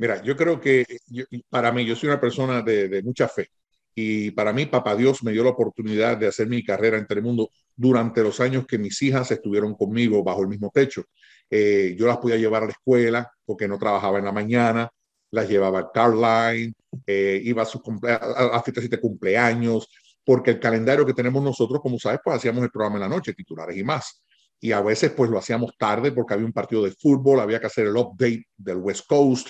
Mira, 0.04 0.22
yo 0.22 0.36
creo 0.36 0.60
que 0.60 0.86
yo, 1.08 1.24
para 1.50 1.72
mí, 1.72 1.86
yo 1.86 1.96
soy 1.96 2.10
una 2.10 2.20
persona 2.20 2.62
de, 2.62 2.90
de, 2.90 3.02
mucha 3.02 3.30
fe 3.30 3.48
y 3.96 4.32
para 4.32 4.52
mí, 4.52 4.66
Papá 4.66 4.98
Dios 4.98 5.24
me 5.24 5.32
dio 5.32 5.46
la 5.46 5.52
oportunidad 5.52 6.18
de 6.18 6.28
hacer 6.28 6.48
mi 6.48 6.62
carrera 6.62 6.98
en 6.98 7.08
Telemundo 7.08 7.50
durante 7.74 8.22
los 8.22 8.42
años 8.42 8.68
que 8.68 8.78
mis 8.78 9.02
hijas 9.02 9.32
estuvieron 9.32 9.76
conmigo 9.76 10.22
bajo 10.22 10.42
el 10.42 10.50
mismo 10.50 10.70
techo. 10.74 11.06
Eh, 11.50 11.96
yo 11.98 12.06
las 12.06 12.18
podía 12.18 12.36
llevar 12.36 12.64
a 12.64 12.66
la 12.66 12.74
escuela 12.74 13.32
porque 13.46 13.66
no 13.66 13.80
trabajaba 13.80 14.20
en 14.20 14.26
la 14.26 14.34
mañana, 14.34 14.90
las 15.32 15.48
llevaba 15.48 15.80
al 15.80 15.92
Carline, 15.94 16.74
eh, 17.08 17.40
iba 17.42 17.64
a 17.64 17.66
sus 17.66 17.82
a, 18.04 18.58
a, 18.58 18.62
fiestas 18.62 19.00
cumpleaños, 19.00 19.88
porque 20.26 20.52
el 20.52 20.60
calendario 20.60 21.06
que 21.06 21.14
tenemos 21.14 21.42
nosotros, 21.42 21.80
como 21.82 21.98
sabes, 21.98 22.20
pues 22.22 22.36
hacíamos 22.36 22.62
el 22.62 22.72
programa 22.72 22.98
en 22.98 23.10
la 23.10 23.16
noche, 23.16 23.34
titulares 23.34 23.78
y 23.78 23.86
más. 23.86 24.22
Y 24.60 24.74
a 24.74 24.82
veces 24.82 25.12
pues 25.12 25.30
lo 25.30 25.38
hacíamos 25.38 25.78
tarde 25.78 26.12
porque 26.12 26.34
había 26.34 26.46
un 26.46 26.52
partido 26.52 26.84
de 26.84 26.92
fútbol, 26.92 27.40
había 27.40 27.62
que 27.62 27.68
hacer 27.68 27.88
el 27.88 27.96
update 27.96 28.48
del 28.58 28.78
West 28.80 29.08
Coast, 29.08 29.48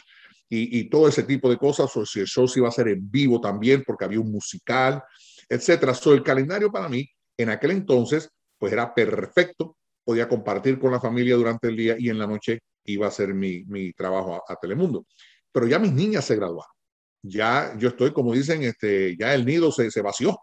y, 0.49 0.79
y, 0.79 0.89
todo 0.89 1.07
ese 1.07 1.23
tipo 1.23 1.49
de 1.49 1.57
cosas, 1.57 1.95
o 1.95 2.05
si 2.05 2.19
el 2.19 2.27
show 2.27 2.47
se 2.47 2.59
iba 2.59 2.67
a 2.67 2.69
hacer 2.69 2.87
en 2.87 3.09
vivo 3.09 3.41
también, 3.41 3.83
porque 3.85 4.05
había 4.05 4.19
un 4.19 4.31
musical, 4.31 5.03
etcétera. 5.49 5.93
So, 5.93 6.13
el 6.13 6.23
calendario 6.23 6.71
para 6.71 6.89
mí, 6.89 7.07
en 7.37 7.49
aquel 7.49 7.71
entonces, 7.71 8.29
pues 8.57 8.71
era 8.71 8.93
perfecto, 8.93 9.77
podía 10.03 10.27
compartir 10.27 10.79
con 10.79 10.91
la 10.91 10.99
familia 10.99 11.35
durante 11.35 11.67
el 11.67 11.75
día 11.75 11.95
y 11.97 12.09
en 12.09 12.19
la 12.19 12.27
noche 12.27 12.59
iba 12.85 13.05
a 13.05 13.09
hacer 13.09 13.33
mi, 13.33 13.63
mi 13.65 13.93
trabajo 13.93 14.35
a, 14.35 14.53
a, 14.53 14.55
Telemundo. 14.57 15.05
Pero 15.51 15.67
ya 15.67 15.79
mis 15.79 15.93
niñas 15.93 16.25
se 16.25 16.35
graduaron. 16.35 16.71
Ya 17.21 17.73
yo 17.77 17.89
estoy, 17.89 18.11
como 18.11 18.33
dicen, 18.33 18.63
este, 18.63 19.15
ya 19.17 19.33
el 19.33 19.45
nido 19.45 19.71
se, 19.71 19.89
se 19.91 20.01
vació. 20.01 20.37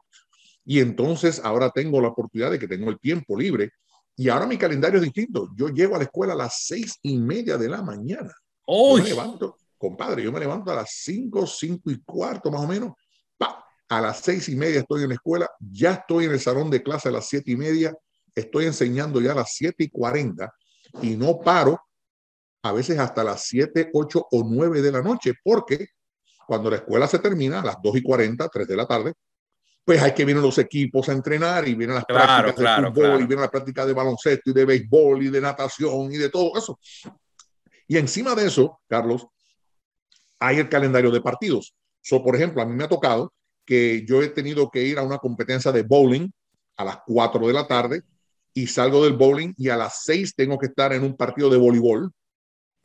Y 0.64 0.80
entonces 0.80 1.40
ahora 1.45 1.71
tengo 1.71 2.00
la 2.00 2.09
oportunidad 2.09 2.50
de 2.50 2.59
que 2.59 2.69
tengo 2.69 2.90
el 2.90 2.99
tiempo 2.99 3.38
libre. 3.38 3.71
Y 4.16 4.28
ahora 4.28 4.47
mi 4.47 4.57
calendario 4.57 4.99
es 4.99 5.04
distinto. 5.04 5.49
Yo 5.57 5.69
llego 5.69 5.95
a 5.95 5.99
la 5.99 6.04
escuela 6.04 6.33
a 6.33 6.37
las 6.37 6.64
seis 6.66 6.99
y 7.02 7.19
media 7.19 7.57
de 7.59 7.69
la 7.69 7.83
mañana. 7.83 8.33
Yo 8.66 9.02
me 9.02 9.09
levanto, 9.09 9.57
compadre, 9.80 10.22
yo 10.22 10.30
me 10.30 10.40
levanto 10.40 10.70
a 10.70 10.76
las 10.76 10.90
5, 10.92 11.46
5 11.46 11.90
y 11.90 12.02
cuarto 12.02 12.50
más 12.50 12.60
o 12.60 12.66
menos, 12.66 12.92
¡pa! 13.37 13.64
a 13.88 14.00
las 14.00 14.20
seis 14.20 14.49
y 14.50 14.54
media 14.54 14.80
estoy 14.80 15.02
en 15.02 15.08
la 15.08 15.14
escuela, 15.14 15.50
ya 15.58 15.92
estoy 15.92 16.26
en 16.26 16.32
el 16.32 16.40
salón 16.40 16.70
de 16.70 16.82
clase 16.82 17.08
a 17.08 17.12
las 17.12 17.26
siete 17.26 17.50
y 17.50 17.56
media 17.56 17.92
estoy 18.34 18.66
enseñando 18.66 19.20
ya 19.20 19.32
a 19.32 19.37
las 19.37 19.52
7 19.54 19.84
y 19.84 19.88
40 19.88 20.52
y 21.02 21.16
no 21.16 21.38
paro 21.40 21.80
a 22.62 22.72
veces 22.72 22.99
hasta 22.99 23.25
las 23.25 23.44
7, 23.44 23.90
8 23.92 24.26
o 24.30 24.44
9 24.44 24.82
de 24.82 24.92
la 24.92 25.02
noche, 25.02 25.32
porque 25.42 25.88
cuando 26.46 26.70
la 26.70 26.76
escuela 26.76 27.06
se 27.06 27.18
termina 27.18 27.60
a 27.60 27.64
las 27.64 27.76
2 27.82 27.96
y 27.96 28.02
40, 28.02 28.49
3 28.49 28.68
de 28.68 28.76
la 28.76 28.87
tarde, 28.87 29.14
pues 29.84 30.02
hay 30.02 30.12
que 30.12 30.25
vienen 30.25 30.42
los 30.42 30.58
equipos 30.58 31.08
a 31.08 31.12
entrenar 31.12 31.66
y 31.66 31.75
vienen 31.75 31.96
las 31.96 32.04
prácticas 32.04 32.82
de 32.82 32.87
fútbol 32.88 33.22
y 33.22 33.26
vienen 33.26 33.40
las 33.40 33.50
prácticas 33.50 33.87
de 33.87 33.92
baloncesto 33.94 34.50
y 34.50 34.52
de 34.52 34.64
béisbol 34.64 35.22
y 35.22 35.30
de 35.30 35.40
natación 35.40 36.12
y 36.12 36.18
de 36.18 36.28
todo 36.28 36.52
eso. 36.56 36.78
Y 37.88 37.96
encima 37.96 38.34
de 38.34 38.46
eso, 38.46 38.78
Carlos, 38.87 39.26
hay 40.40 40.59
el 40.59 40.68
calendario 40.68 41.11
de 41.11 41.20
partidos. 41.20 41.75
So, 42.00 42.23
por 42.25 42.35
ejemplo, 42.35 42.62
a 42.62 42.66
mí 42.66 42.75
me 42.75 42.85
ha 42.85 42.88
tocado 42.88 43.32
que 43.64 44.04
yo 44.06 44.23
he 44.23 44.28
tenido 44.28 44.70
que 44.70 44.82
ir 44.82 44.99
a 44.99 45.02
una 45.02 45.18
competencia 45.18 45.70
de 45.70 45.82
bowling 45.82 46.28
a 46.76 46.85
las 46.85 46.99
4 47.06 47.47
de 47.47 47.52
la 47.52 47.66
tarde 47.66 48.02
y 48.54 48.66
salgo 48.66 49.04
del 49.04 49.12
bowling 49.12 49.52
y 49.56 49.68
a 49.68 49.76
las 49.76 50.02
6 50.04 50.35
tengo 50.35 50.59
que 50.59 50.66
estar 50.66 50.92
en 50.92 51.04
un 51.04 51.16
partido 51.16 51.50
de 51.50 51.59
voleibol. 51.59 52.11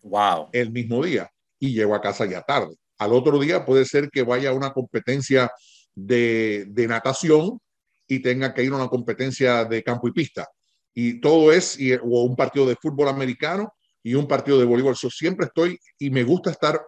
Wow. 0.03 0.49
El 0.51 0.71
mismo 0.71 1.03
día 1.03 1.31
y 1.59 1.73
llego 1.73 1.95
a 1.95 2.01
casa 2.01 2.25
ya 2.25 2.41
tarde. 2.41 2.75
Al 2.97 3.13
otro 3.13 3.39
día 3.39 3.65
puede 3.65 3.85
ser 3.85 4.09
que 4.09 4.23
vaya 4.23 4.49
a 4.49 4.53
una 4.53 4.71
competencia 4.71 5.51
de, 5.95 6.65
de 6.67 6.87
natación 6.87 7.59
y 8.07 8.19
tenga 8.19 8.53
que 8.53 8.63
ir 8.63 8.71
a 8.73 8.75
una 8.75 8.87
competencia 8.87 9.65
de 9.65 9.81
campo 9.81 10.07
y 10.07 10.11
pista. 10.11 10.47
Y 10.93 11.19
todo 11.19 11.51
es, 11.51 11.79
y, 11.79 11.93
o 11.93 12.23
un 12.23 12.35
partido 12.35 12.65
de 12.65 12.75
fútbol 12.75 13.07
americano 13.07 13.73
y 14.03 14.13
un 14.13 14.27
partido 14.27 14.59
de 14.59 14.65
voleibol. 14.65 14.95
Yo 14.95 15.09
siempre 15.09 15.47
estoy 15.47 15.79
y 15.97 16.09
me 16.09 16.23
gusta 16.23 16.51
estar 16.51 16.79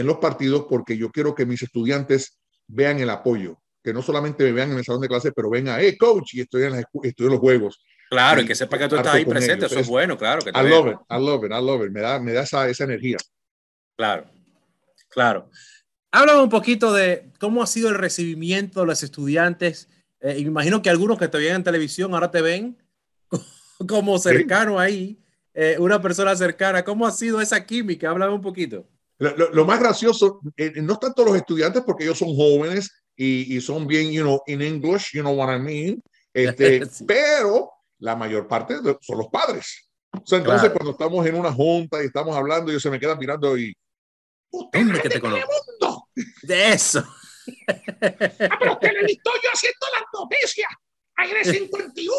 en 0.00 0.06
los 0.06 0.18
partidos 0.18 0.66
porque 0.68 0.96
yo 0.96 1.10
quiero 1.10 1.34
que 1.34 1.46
mis 1.46 1.62
estudiantes 1.62 2.38
vean 2.66 2.98
el 2.98 3.10
apoyo, 3.10 3.58
que 3.82 3.92
no 3.92 4.02
solamente 4.02 4.44
me 4.44 4.52
vean 4.52 4.72
en 4.72 4.78
el 4.78 4.84
salón 4.84 5.00
de 5.00 5.08
clase, 5.08 5.32
pero 5.32 5.50
vengan, 5.50 5.78
hey, 5.80 5.96
coach, 5.96 6.34
y 6.34 6.40
estoy 6.40 6.64
en, 6.64 6.74
estoy 7.02 7.26
en 7.26 7.32
los 7.32 7.40
juegos. 7.40 7.82
Claro, 8.10 8.42
y, 8.42 8.46
que 8.46 8.54
sepa 8.54 8.76
que 8.76 8.88
tú 8.88 8.96
estás 8.96 9.14
ahí 9.14 9.24
presente, 9.24 9.66
eso 9.66 9.78
es 9.78 9.86
bueno, 9.86 10.18
claro. 10.18 10.42
Que 10.42 10.50
I 10.50 10.68
love 10.68 10.88
it, 10.88 10.98
I 11.08 11.24
love 11.24 11.44
it, 11.44 11.52
I 11.52 11.64
love 11.64 11.86
it. 11.86 11.92
Me 11.92 12.00
da, 12.00 12.18
me 12.18 12.32
da 12.32 12.42
esa, 12.42 12.68
esa 12.68 12.84
energía. 12.84 13.18
Claro, 13.96 14.26
claro. 15.08 15.48
Háblame 16.10 16.42
un 16.42 16.48
poquito 16.48 16.92
de 16.92 17.30
cómo 17.38 17.62
ha 17.62 17.66
sido 17.66 17.88
el 17.88 17.94
recibimiento 17.94 18.80
de 18.80 18.86
los 18.86 19.02
estudiantes. 19.04 19.88
Eh, 20.20 20.38
imagino 20.40 20.82
que 20.82 20.90
algunos 20.90 21.18
que 21.18 21.28
te 21.28 21.38
ven 21.38 21.54
en 21.54 21.62
televisión 21.62 22.12
ahora 22.12 22.32
te 22.32 22.42
ven 22.42 22.76
como 23.88 24.18
cercano 24.18 24.80
ahí, 24.80 25.22
eh, 25.54 25.76
una 25.78 26.02
persona 26.02 26.34
cercana. 26.34 26.84
¿Cómo 26.84 27.06
ha 27.06 27.12
sido 27.12 27.40
esa 27.40 27.64
química? 27.64 28.10
Háblame 28.10 28.34
un 28.34 28.42
poquito. 28.42 28.88
Lo, 29.20 29.50
lo, 29.50 29.64
más 29.66 29.78
gracioso, 29.78 30.40
eh, 30.56 30.72
no 30.76 30.94
están 30.94 31.12
todos 31.12 31.28
los 31.28 31.36
estudiantes 31.36 31.82
porque 31.84 32.04
ellos 32.04 32.16
son 32.16 32.34
jóvenes 32.34 32.90
y, 33.14 33.54
y, 33.54 33.60
son 33.60 33.86
bien, 33.86 34.10
you 34.10 34.22
know, 34.22 34.42
in 34.46 34.62
English, 34.62 35.12
you 35.12 35.20
know 35.20 35.34
what 35.34 35.54
I 35.54 35.58
mean. 35.58 36.02
Este, 36.32 36.86
sí. 36.90 37.04
Pero 37.04 37.70
la 37.98 38.16
mayor 38.16 38.48
parte 38.48 38.76
son 39.02 39.18
los 39.18 39.28
padres. 39.28 39.90
O 40.10 40.24
sea, 40.24 40.38
entonces 40.38 40.70
claro. 40.70 40.74
cuando 40.74 40.92
estamos 40.92 41.26
en 41.26 41.34
una 41.34 41.52
junta 41.52 42.02
y 42.02 42.06
estamos 42.06 42.34
hablando, 42.34 42.70
ellos 42.70 42.82
se 42.82 42.90
me 42.90 42.98
quedan 42.98 43.18
mirando 43.18 43.58
y... 43.58 43.76
¿Dónde 44.72 45.00
que 45.02 45.10
te 45.10 45.20
conozco? 45.20 46.08
De 46.42 46.72
eso. 46.72 47.00
ah, 47.00 48.58
pero 48.58 48.78
que 48.78 48.88
le 48.88 49.12
estoy 49.12 49.34
yo 49.44 49.50
haciendo 49.52 49.86
las 49.92 50.02
noticias. 50.14 50.68
Aire 51.16 51.44
51. 51.44 52.16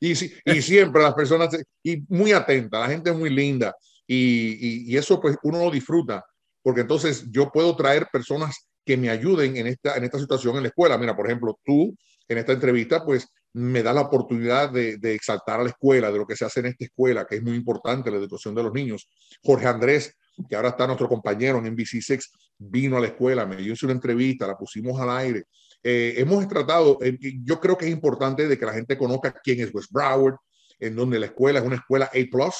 Y, 0.00 0.10
y 0.58 0.62
siempre 0.62 1.00
las 1.00 1.14
personas, 1.14 1.56
y 1.82 2.02
muy 2.08 2.32
atentas, 2.32 2.80
la 2.80 2.88
gente 2.88 3.10
es 3.10 3.16
muy 3.16 3.30
linda. 3.30 3.74
Y, 4.06 4.96
eso 4.96 5.20
pues 5.20 5.36
uno 5.42 5.58
lo 5.58 5.70
disfruta, 5.70 6.24
porque 6.62 6.82
entonces 6.82 7.24
yo 7.30 7.50
puedo 7.50 7.74
traer 7.76 8.08
personas 8.12 8.68
que 8.84 8.96
me 8.96 9.08
ayuden 9.08 9.56
en 9.56 9.66
esta, 9.66 9.96
en 9.96 10.04
esta 10.04 10.18
situación 10.18 10.56
en 10.56 10.62
la 10.62 10.68
escuela. 10.68 10.98
Mira, 10.98 11.16
por 11.16 11.26
ejemplo, 11.26 11.58
tú 11.64 11.96
en 12.28 12.38
esta 12.38 12.52
entrevista 12.52 13.04
pues 13.04 13.28
me 13.54 13.82
da 13.82 13.92
la 13.92 14.02
oportunidad 14.02 14.70
de, 14.70 14.98
de, 14.98 15.14
exaltar 15.14 15.60
a 15.60 15.62
la 15.62 15.70
escuela, 15.70 16.10
de 16.10 16.18
lo 16.18 16.26
que 16.26 16.36
se 16.36 16.44
hace 16.44 16.60
en 16.60 16.66
esta 16.66 16.84
escuela, 16.84 17.24
que 17.24 17.36
es 17.36 17.42
muy 17.42 17.54
importante, 17.54 18.10
la 18.10 18.18
educación 18.18 18.54
de 18.54 18.62
los 18.62 18.72
niños. 18.72 19.08
Jorge 19.42 19.66
Andrés, 19.66 20.14
que 20.48 20.56
ahora 20.56 20.70
está 20.70 20.86
nuestro 20.86 21.08
compañero 21.08 21.58
en 21.58 21.76
NBC6, 21.76 22.30
vino 22.58 22.96
a 22.96 23.00
la 23.00 23.08
escuela, 23.08 23.46
me 23.46 23.60
hizo 23.62 23.86
una 23.86 23.94
entrevista, 23.94 24.46
la 24.46 24.56
pusimos 24.56 25.00
al 25.00 25.10
aire. 25.10 25.44
Eh, 25.82 26.14
hemos 26.16 26.46
tratado, 26.48 26.98
eh, 27.02 27.18
yo 27.44 27.60
creo 27.60 27.76
que 27.76 27.86
es 27.86 27.92
importante 27.92 28.48
de 28.48 28.58
que 28.58 28.66
la 28.66 28.72
gente 28.72 28.96
conozca 28.96 29.34
quién 29.42 29.60
es 29.60 29.74
West 29.74 29.92
Broward, 29.92 30.36
en 30.78 30.96
donde 30.96 31.18
la 31.18 31.26
escuela 31.26 31.60
es 31.60 31.64
una 31.64 31.76
escuela 31.76 32.06
A+, 32.06 32.50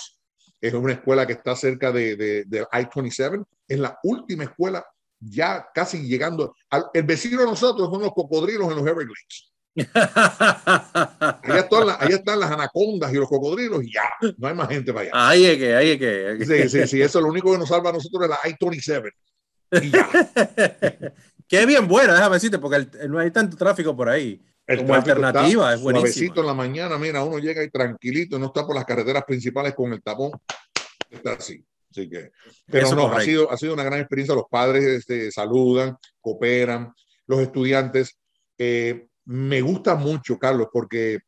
es 0.69 0.75
una 0.75 0.93
escuela 0.93 1.27
que 1.27 1.35
está 1.35 1.55
cerca 1.57 1.93
de, 1.93 2.17
de, 2.17 2.45
de 2.45 2.61
I-27, 2.61 3.45
es 3.69 3.79
la 3.79 3.99
última 4.03 4.45
escuela 4.45 4.85
ya 5.21 5.67
casi 5.75 6.07
llegando, 6.07 6.55
al, 6.71 6.87
el 6.93 7.03
vecino 7.05 7.41
de 7.41 7.47
nosotros 7.47 7.89
son 7.91 8.03
los 8.03 8.13
cocodrilos 8.13 8.71
en 8.71 8.77
los 8.77 8.87
Everglades. 8.87 9.51
allá, 9.93 11.59
están 11.59 11.87
las, 11.87 12.01
allá, 12.01 12.17
están 12.17 12.39
las, 12.39 12.51
anacondas 12.51 13.13
y 13.13 13.17
los 13.17 13.29
cocodrilos 13.29 13.83
y 13.83 13.93
ya, 13.93 14.09
no 14.39 14.49
hay 14.49 14.55
más 14.55 14.69
gente 14.69 14.93
para 14.93 15.07
allá. 15.07 15.11
Ahí 15.15 15.45
es 15.47 15.59
que, 15.59 15.75
ahí 15.75 15.91
es 15.91 15.99
que. 15.99 16.45
Sí, 16.45 16.69
sí, 16.69 16.87
sí, 16.87 17.03
eso 17.03 17.19
es 17.19 17.23
lo 17.23 17.31
único 17.31 17.51
que 17.51 17.59
nos 17.59 17.69
salva 17.69 17.91
a 17.91 17.95
nosotros 17.95 18.23
es 18.23 18.29
la 18.29 18.39
I-27. 18.49 19.11
Y 19.83 19.91
ya. 19.91 20.09
Qué 21.49 21.67
bien 21.67 21.89
buena, 21.89 22.15
déjame 22.15 22.37
decirte, 22.37 22.59
porque 22.59 22.77
el, 22.77 23.11
no 23.11 23.19
hay 23.19 23.31
tanto 23.31 23.57
tráfico 23.57 23.97
por 23.97 24.09
ahí. 24.09 24.41
El 24.67 24.79
Como 24.79 24.95
alternativa 24.95 25.75
es 25.75 25.81
buenísimo. 25.81 26.35
en 26.41 26.47
la 26.47 26.55
mañana, 26.55 26.99
mira, 26.99 27.23
uno 27.23 27.39
llega 27.39 27.61
ahí 27.61 27.71
tranquilito, 27.71 28.39
no 28.39 28.47
está 28.47 28.67
por 28.67 28.75
las 28.75 28.85
carreteras 28.85 29.25
principales 29.25 29.75
con 29.75 29.93
el 29.93 30.03
tapón. 30.03 30.33
Está 31.11 31.35
así. 31.35 31.65
Así 31.91 32.09
que, 32.09 32.33
pero 32.67 32.87
Eso 32.87 32.97
no, 32.97 33.07
ha 33.09 33.21
sido, 33.21 33.51
ha 33.53 33.57
sido 33.57 33.75
una 33.75 33.85
gran 33.85 34.01
experiencia. 34.01 34.35
Los 34.35 34.47
padres 34.51 34.83
este, 34.85 35.31
saludan, 35.31 35.97
cooperan, 36.21 36.93
los 37.27 37.41
estudiantes. 37.41 38.19
Eh, 38.59 39.07
me 39.27 39.61
gusta 39.61 39.95
mucho, 39.95 40.39
Carlos, 40.39 40.69
porque 40.73 41.21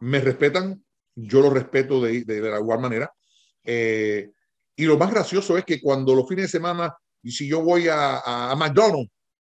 me 0.00 0.20
respetan, 0.20 0.82
yo 1.14 1.40
los 1.42 1.52
respeto 1.52 2.00
de, 2.00 2.24
de, 2.24 2.40
de 2.40 2.50
la 2.50 2.58
igual 2.58 2.80
manera. 2.80 3.12
Eh, 3.62 4.30
y 4.74 4.84
lo 4.84 4.96
más 4.96 5.10
gracioso 5.10 5.56
es 5.58 5.64
que 5.64 5.80
cuando 5.80 6.14
los 6.14 6.26
fines 6.26 6.46
de 6.46 6.58
semana, 6.58 6.96
y 7.22 7.30
si 7.30 7.46
yo 7.46 7.60
voy 7.62 7.86
a, 7.86 8.16
a, 8.16 8.50
a 8.50 8.56
McDonald's 8.56 9.12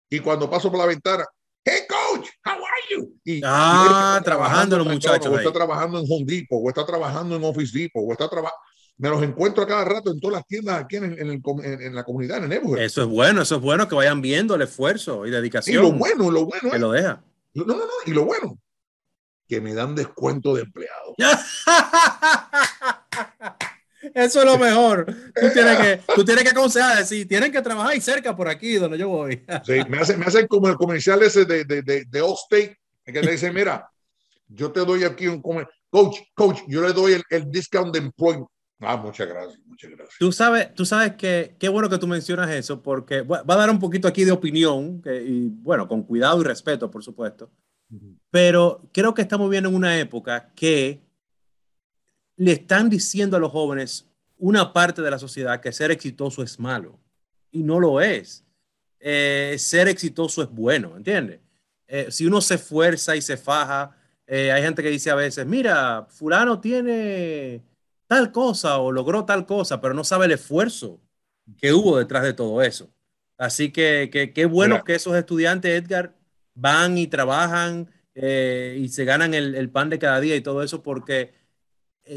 y 0.10 0.20
cuando 0.20 0.50
paso 0.50 0.70
por 0.70 0.80
la 0.80 0.88
ventana, 0.88 1.24
hey 1.64 1.82
Y, 3.24 3.42
ah, 3.44 4.20
y 4.20 4.24
trabajando 4.24 4.78
los 4.78 4.88
muchachos. 4.88 5.28
O 5.28 5.38
está 5.38 5.52
trabajando 5.52 6.00
en 6.00 6.06
Home 6.10 6.26
Depot, 6.26 6.60
o 6.64 6.70
está 6.70 6.86
trabajando 6.86 7.36
en 7.36 7.44
Office 7.44 7.78
Depot, 7.78 8.04
o 8.06 8.12
está 8.12 8.30
trabajando 8.30 8.62
me 9.02 9.10
los 9.10 9.22
encuentro 9.24 9.64
a 9.64 9.68
cada 9.68 9.84
rato 9.84 10.12
en 10.12 10.20
todas 10.20 10.38
las 10.38 10.48
tiendas 10.48 10.80
aquí 10.80 10.98
en, 10.98 11.06
en, 11.06 11.32
el, 11.32 11.42
en, 11.64 11.82
en 11.82 11.96
la 11.96 12.04
comunidad, 12.04 12.44
en 12.44 12.52
el 12.52 12.78
Eso 12.78 13.02
es 13.02 13.08
bueno, 13.08 13.42
eso 13.42 13.56
es 13.56 13.62
bueno 13.62 13.88
que 13.88 13.96
vayan 13.96 14.22
viendo 14.22 14.54
el 14.54 14.62
esfuerzo 14.62 15.26
y 15.26 15.32
dedicación. 15.32 15.84
Y 15.84 15.90
lo 15.90 15.98
bueno, 15.98 16.30
lo 16.30 16.46
bueno. 16.46 16.70
Que 16.70 16.76
es, 16.76 16.82
lo 16.82 16.92
deja. 16.92 17.24
No, 17.56 17.66
no, 17.66 17.78
no, 17.78 17.86
y 18.06 18.12
lo 18.12 18.26
bueno, 18.26 18.60
que 19.48 19.60
me 19.60 19.74
dan 19.74 19.96
descuento 19.96 20.54
de 20.54 20.62
empleado. 20.62 21.16
Eso 24.14 24.40
es 24.40 24.46
lo 24.46 24.58
mejor. 24.58 25.06
Tú 25.06 25.48
tienes 25.54 25.78
que, 25.78 26.02
tú 26.16 26.26
tienes 26.26 26.44
que 26.44 26.50
aconsejar, 26.50 26.98
decir, 26.98 27.28
tienen 27.28 27.52
que 27.52 27.62
trabajar 27.62 27.96
y 27.96 28.02
cerca 28.02 28.36
por 28.36 28.48
aquí 28.48 28.76
donde 28.76 28.98
yo 28.98 29.10
voy. 29.10 29.44
Sí, 29.64 29.80
me 29.90 30.00
hacen 30.00 30.20
me 30.20 30.26
hace 30.26 30.48
como 30.48 30.68
el 30.68 30.76
comercial 30.76 31.22
ese 31.22 31.46
de, 31.46 31.66
de, 31.66 31.82
de, 31.82 32.06
de 32.06 32.20
Allstate, 32.20 32.80
que 33.06 33.22
le 33.22 33.32
dice, 33.32 33.52
mira, 33.52 33.90
yo 34.48 34.72
te 34.72 34.86
doy 34.86 35.04
aquí 35.04 35.28
un 35.28 35.42
coach, 35.42 36.18
coach, 36.34 36.62
yo 36.68 36.82
le 36.82 36.94
doy 36.94 37.14
el, 37.14 37.24
el 37.30 37.52
discount 37.52 37.94
de 37.94 38.00
employment. 38.00 38.48
Ah, 38.80 38.98
muchas 38.98 39.28
gracias, 39.28 39.60
muchas 39.66 39.92
gracias. 39.92 40.16
Tú 40.20 40.32
sabes, 40.32 40.74
tú 40.74 40.86
sabes 40.86 41.16
que 41.16 41.56
qué 41.60 41.70
bueno 41.70 41.88
que 41.88 42.00
tú 42.00 42.08
mencionas 42.08 42.50
eso, 42.50 42.82
porque 42.82 43.22
va 43.22 43.44
a 43.46 43.56
dar 43.58 43.70
un 43.70 43.80
poquito 43.80 44.08
aquí 44.08 44.24
de 44.24 44.32
opinión, 44.32 45.02
que, 45.02 45.24
y 45.24 45.50
bueno, 45.50 45.88
con 45.88 46.04
cuidado 46.04 46.42
y 46.42 46.44
respeto, 46.44 46.90
por 46.90 47.04
supuesto. 47.04 47.52
Uh 47.92 47.96
-huh. 47.96 48.18
Pero 48.32 48.90
creo 48.92 49.14
que 49.14 49.22
estamos 49.22 49.50
viendo 49.50 49.70
en 49.70 49.76
una 49.76 50.00
época 50.00 50.52
que 50.56 51.00
le 52.38 52.54
están 52.54 52.90
diciendo 52.90 53.38
a 53.38 53.40
los 53.40 53.52
jóvenes 53.52 54.08
una 54.38 54.74
parte 54.74 55.04
de 55.04 55.12
la 55.12 55.20
sociedad 55.20 55.62
que 55.62 55.72
ser 55.72 55.92
exitoso 55.92 56.42
es 56.42 56.60
malo. 56.60 57.00
Y 57.52 57.62
no 57.62 57.80
lo 57.80 58.02
es. 58.02 58.44
Eh, 59.00 59.58
ser 59.60 59.90
exitoso 59.90 60.42
es 60.42 60.50
bueno, 60.50 60.98
¿entiendes? 60.98 61.41
Eh, 61.94 62.10
si 62.10 62.26
uno 62.26 62.40
se 62.40 62.56
esfuerza 62.56 63.18
y 63.18 63.22
se 63.22 63.36
faja, 63.36 63.94
eh, 64.26 64.50
hay 64.50 64.64
gente 64.64 64.82
que 64.82 64.90
dice 64.90 65.12
a 65.12 65.16
veces, 65.16 65.46
mira, 65.46 66.08
fulano 66.10 66.62
tiene 66.62 67.62
tal 68.08 68.32
cosa 68.32 68.78
o 68.78 68.94
logró 68.94 69.26
tal 69.26 69.46
cosa, 69.46 69.82
pero 69.82 69.94
no 69.94 70.06
sabe 70.06 70.28
el 70.28 70.32
esfuerzo 70.32 71.02
que 71.58 71.74
hubo 71.74 71.98
detrás 71.98 72.24
de 72.24 72.32
todo 72.32 72.62
eso. 72.62 72.90
Así 73.38 73.74
que 73.74 74.10
qué 74.10 74.32
que 74.32 74.46
bueno 74.46 74.86
que 74.86 74.96
esos 74.96 75.18
estudiantes, 75.18 75.84
Edgar, 75.84 76.16
van 76.54 76.98
y 76.98 77.08
trabajan 77.08 77.92
eh, 78.16 78.78
y 78.80 78.88
se 78.88 79.04
ganan 79.04 79.34
el, 79.34 79.54
el, 79.54 79.70
pan 79.70 79.90
de 79.90 80.00
cada 80.00 80.22
día 80.22 80.38
y 80.38 80.42
todo 80.42 80.64
eso, 80.64 80.82
porque 80.82 81.34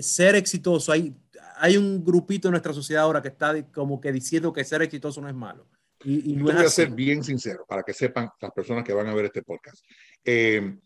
ser 0.00 0.36
exitoso, 0.36 0.92
hay, 0.92 1.16
hay 1.56 1.76
un 1.78 2.04
grupito 2.04 2.46
en 2.46 2.52
nuestra 2.52 2.72
sociedad 2.72 3.02
ahora 3.02 3.22
que 3.22 3.28
está 3.28 3.60
como 3.72 4.00
que 4.00 4.12
diciendo 4.12 4.52
que 4.52 4.62
ser 4.62 4.82
exitoso 4.82 5.20
no 5.20 5.28
es 5.28 5.34
malo. 5.34 5.66
Y, 6.04 6.32
y 6.32 6.36
no 6.36 6.44
voy 6.52 6.64
a 6.64 6.68
ser 6.68 6.90
bien 6.90 7.24
sincero 7.24 7.64
para 7.68 7.82
que 7.82 7.92
sepan 7.94 8.28
las 8.40 8.52
personas 8.52 8.84
que 8.84 8.92
van 8.92 9.06
a 9.08 9.14
ver 9.14 9.26
este 9.26 9.42
podcast. 9.42 9.82
Eh, 10.24 10.76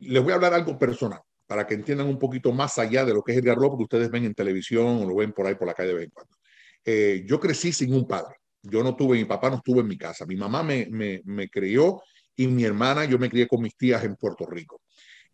les 0.00 0.22
voy 0.22 0.32
a 0.32 0.36
hablar 0.36 0.54
algo 0.54 0.78
personal 0.78 1.20
para 1.46 1.66
que 1.66 1.74
entiendan 1.74 2.08
un 2.08 2.18
poquito 2.18 2.52
más 2.52 2.78
allá 2.78 3.04
de 3.04 3.14
lo 3.14 3.22
que 3.22 3.32
es 3.32 3.38
Edgar 3.38 3.56
López, 3.58 3.78
que 3.78 3.84
ustedes 3.84 4.10
ven 4.10 4.24
en 4.24 4.34
televisión 4.34 4.86
o 5.02 5.06
lo 5.06 5.14
ven 5.16 5.32
por 5.32 5.46
ahí 5.46 5.54
por 5.54 5.66
la 5.66 5.74
calle 5.74 5.88
de 5.88 5.94
vez 5.94 6.04
en 6.04 6.10
cuando. 6.10 6.36
Eh, 6.84 7.24
yo 7.26 7.40
crecí 7.40 7.72
sin 7.72 7.94
un 7.94 8.06
padre. 8.06 8.36
Yo 8.62 8.82
no 8.82 8.96
tuve, 8.96 9.16
mi 9.16 9.24
papá 9.24 9.50
no 9.50 9.56
estuvo 9.56 9.80
en 9.80 9.86
mi 9.88 9.96
casa. 9.96 10.26
Mi 10.26 10.36
mamá 10.36 10.62
me, 10.62 10.86
me, 10.90 11.22
me 11.24 11.48
crió 11.48 12.02
y 12.36 12.46
mi 12.48 12.64
hermana, 12.64 13.04
yo 13.04 13.18
me 13.18 13.30
crié 13.30 13.46
con 13.48 13.62
mis 13.62 13.76
tías 13.76 14.04
en 14.04 14.16
Puerto 14.16 14.46
Rico. 14.46 14.82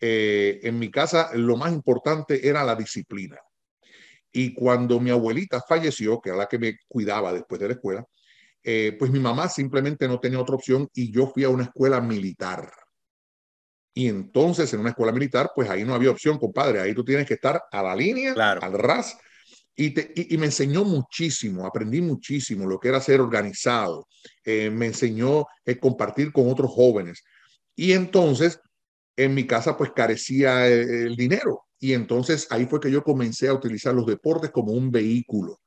eh, 0.00 0.60
en 0.62 0.78
mi 0.78 0.90
casa 0.90 1.30
lo 1.34 1.56
más 1.56 1.72
importante 1.72 2.46
era 2.46 2.64
la 2.64 2.74
disciplina. 2.76 3.38
Y 4.32 4.52
cuando 4.54 5.00
mi 5.00 5.10
abuelita 5.10 5.60
falleció, 5.66 6.20
que 6.20 6.30
era 6.30 6.38
la 6.38 6.46
que 6.46 6.58
me 6.58 6.78
cuidaba 6.88 7.32
después 7.32 7.60
de 7.60 7.68
la 7.68 7.74
escuela, 7.74 8.04
eh, 8.66 8.96
pues 8.98 9.10
mi 9.10 9.20
mamá 9.20 9.48
simplemente 9.50 10.08
no 10.08 10.18
tenía 10.18 10.40
otra 10.40 10.54
opción 10.54 10.88
y 10.94 11.12
yo 11.12 11.26
fui 11.26 11.44
a 11.44 11.50
una 11.50 11.64
escuela 11.64 12.00
militar. 12.00 12.72
Y 13.92 14.08
entonces 14.08 14.72
en 14.72 14.80
una 14.80 14.90
escuela 14.90 15.12
militar, 15.12 15.52
pues 15.54 15.68
ahí 15.68 15.84
no 15.84 15.94
había 15.94 16.10
opción, 16.10 16.38
compadre. 16.38 16.80
Ahí 16.80 16.94
tú 16.94 17.04
tienes 17.04 17.26
que 17.26 17.34
estar 17.34 17.62
a 17.70 17.82
la 17.82 17.94
línea, 17.94 18.32
al 18.32 18.72
ras. 18.72 19.16
Y, 19.76 20.34
y, 20.34 20.38
me 20.38 20.46
enseñó 20.46 20.84
muchísimo, 20.84 21.66
aprendí 21.66 22.00
muchísimo 22.00 22.66
lo 22.66 22.78
que 22.78 22.88
era 22.88 23.00
ser 23.00 23.20
organizado. 23.20 24.06
Eh, 24.44 24.70
me 24.70 24.86
enseñó 24.86 25.46
eh, 25.64 25.78
compartir 25.78 26.32
con 26.32 26.50
otros 26.50 26.70
jóvenes. 26.70 27.22
Y 27.76 27.92
entonces 27.92 28.60
en 29.16 29.34
mi 29.34 29.46
casa 29.46 29.76
pues 29.76 29.92
carecía 29.92 30.66
el 30.66 31.16
dinero. 31.16 31.64
Y 31.78 31.92
entonces 31.92 32.46
ahí 32.50 32.66
fue 32.66 32.80
que 32.80 32.90
yo 32.90 33.04
comencé 33.04 33.48
a 33.48 33.52
utilizar 33.52 33.94
los 33.94 34.06
deportes 34.06 34.50
como 34.50 34.72
un 34.72 34.90
vehículo. 34.90 35.60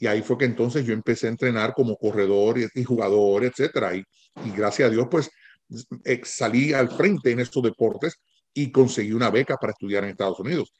Y 0.00 0.06
ahí 0.06 0.22
fue 0.22 0.38
que 0.38 0.46
entonces 0.46 0.84
yo 0.84 0.94
empecé 0.94 1.26
a 1.26 1.30
entrenar 1.30 1.74
como 1.74 1.96
corredor 1.96 2.56
y, 2.58 2.82
jugador, 2.82 3.44
etcétera. 3.44 3.94
Y, 3.94 4.02
y, 4.44 4.50
gracias 4.50 4.88
a 4.88 4.90
Dios, 4.90 5.06
pues 5.10 5.30
eh, 6.04 6.20
salí 6.24 6.72
al 6.72 6.90
frente 6.90 7.30
en 7.30 7.40
estos 7.40 7.62
deportes 7.62 8.16
y 8.54 8.72
conseguí 8.72 9.12
una 9.12 9.30
beca 9.30 9.56
para 9.56 9.72
estudiar 9.72 10.04
en 10.04 10.10
Estados 10.10 10.40
Unidos. 10.40 10.72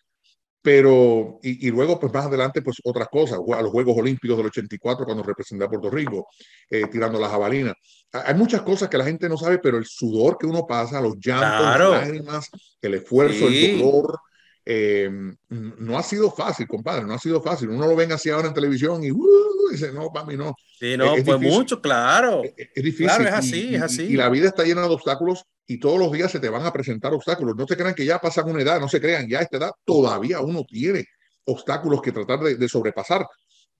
Pero, 0.62 1.38
y, 1.42 1.68
y 1.68 1.70
luego, 1.70 2.00
pues 2.00 2.12
más 2.12 2.26
adelante, 2.26 2.62
pues 2.62 2.78
otras 2.82 3.08
cosas, 3.08 3.38
a 3.38 3.62
los 3.62 3.70
Juegos 3.70 3.96
Olímpicos 3.96 4.38
del 4.38 4.46
84, 4.46 5.04
cuando 5.04 5.22
representé 5.22 5.64
a 5.64 5.68
Puerto 5.68 5.90
Rico, 5.90 6.26
eh, 6.68 6.86
tirando 6.90 7.18
la 7.20 7.28
jabalina. 7.28 7.74
Hay 8.12 8.34
muchas 8.34 8.62
cosas 8.62 8.88
que 8.88 8.98
la 8.98 9.04
gente 9.04 9.28
no 9.28 9.36
sabe, 9.36 9.58
pero 9.58 9.76
el 9.76 9.86
sudor 9.86 10.36
que 10.38 10.46
uno 10.46 10.66
pasa, 10.66 11.00
los 11.00 11.16
llantos, 11.18 11.62
las 11.62 11.90
lágrimas, 11.90 12.50
el 12.80 12.94
esfuerzo, 12.94 13.48
el 13.48 13.80
dolor, 13.80 14.18
eh, 14.64 15.10
no 15.48 15.98
ha 15.98 16.02
sido 16.02 16.30
fácil, 16.30 16.68
compadre, 16.68 17.04
no 17.04 17.14
ha 17.14 17.18
sido 17.18 17.42
fácil. 17.42 17.70
Uno 17.70 17.86
lo 17.86 17.96
ven 17.96 18.12
así 18.12 18.30
ahora 18.30 18.48
en 18.48 18.54
televisión 18.54 19.02
y 19.02 19.10
uh, 19.10 19.68
dice, 19.70 19.92
no, 19.92 20.12
para 20.12 20.26
mí 20.26 20.36
no. 20.36 20.54
Sí, 20.78 20.96
no, 20.96 21.16
fue 21.24 21.38
mucho, 21.38 21.80
claro. 21.80 22.42
Es, 22.56 22.82
difícil. 22.82 23.06
Claro, 23.06 23.24
es 23.24 23.32
así, 23.32 23.74
es 23.74 23.82
así. 23.82 24.02
Y, 24.02 24.16
la 24.16 24.28
vida 24.28 24.48
está 24.48 24.64
llena 24.64 24.82
de 24.82 24.88
obstáculos 24.88 25.44
y 25.66 25.78
todos 25.78 25.98
los 25.98 26.12
días 26.12 26.30
se 26.30 26.40
te 26.40 26.48
van 26.48 26.66
a 26.66 26.72
presentar 26.72 27.12
obstáculos. 27.14 27.56
No 27.56 27.66
se 27.66 27.76
crean 27.76 27.94
que 27.94 28.04
ya 28.04 28.18
pasan 28.18 28.48
una 28.48 28.62
edad, 28.62 28.80
no 28.80 28.88
se 28.88 29.00
crean, 29.00 29.28
ya 29.28 29.38
a 29.38 29.42
esta 29.42 29.56
edad 29.56 29.70
todavía 29.84 30.40
uno 30.40 30.64
tiene 30.64 31.04
obstáculos 31.44 32.02
que 32.02 32.12
tratar 32.12 32.40
de, 32.40 32.56
de 32.56 32.68
sobrepasar. 32.68 33.26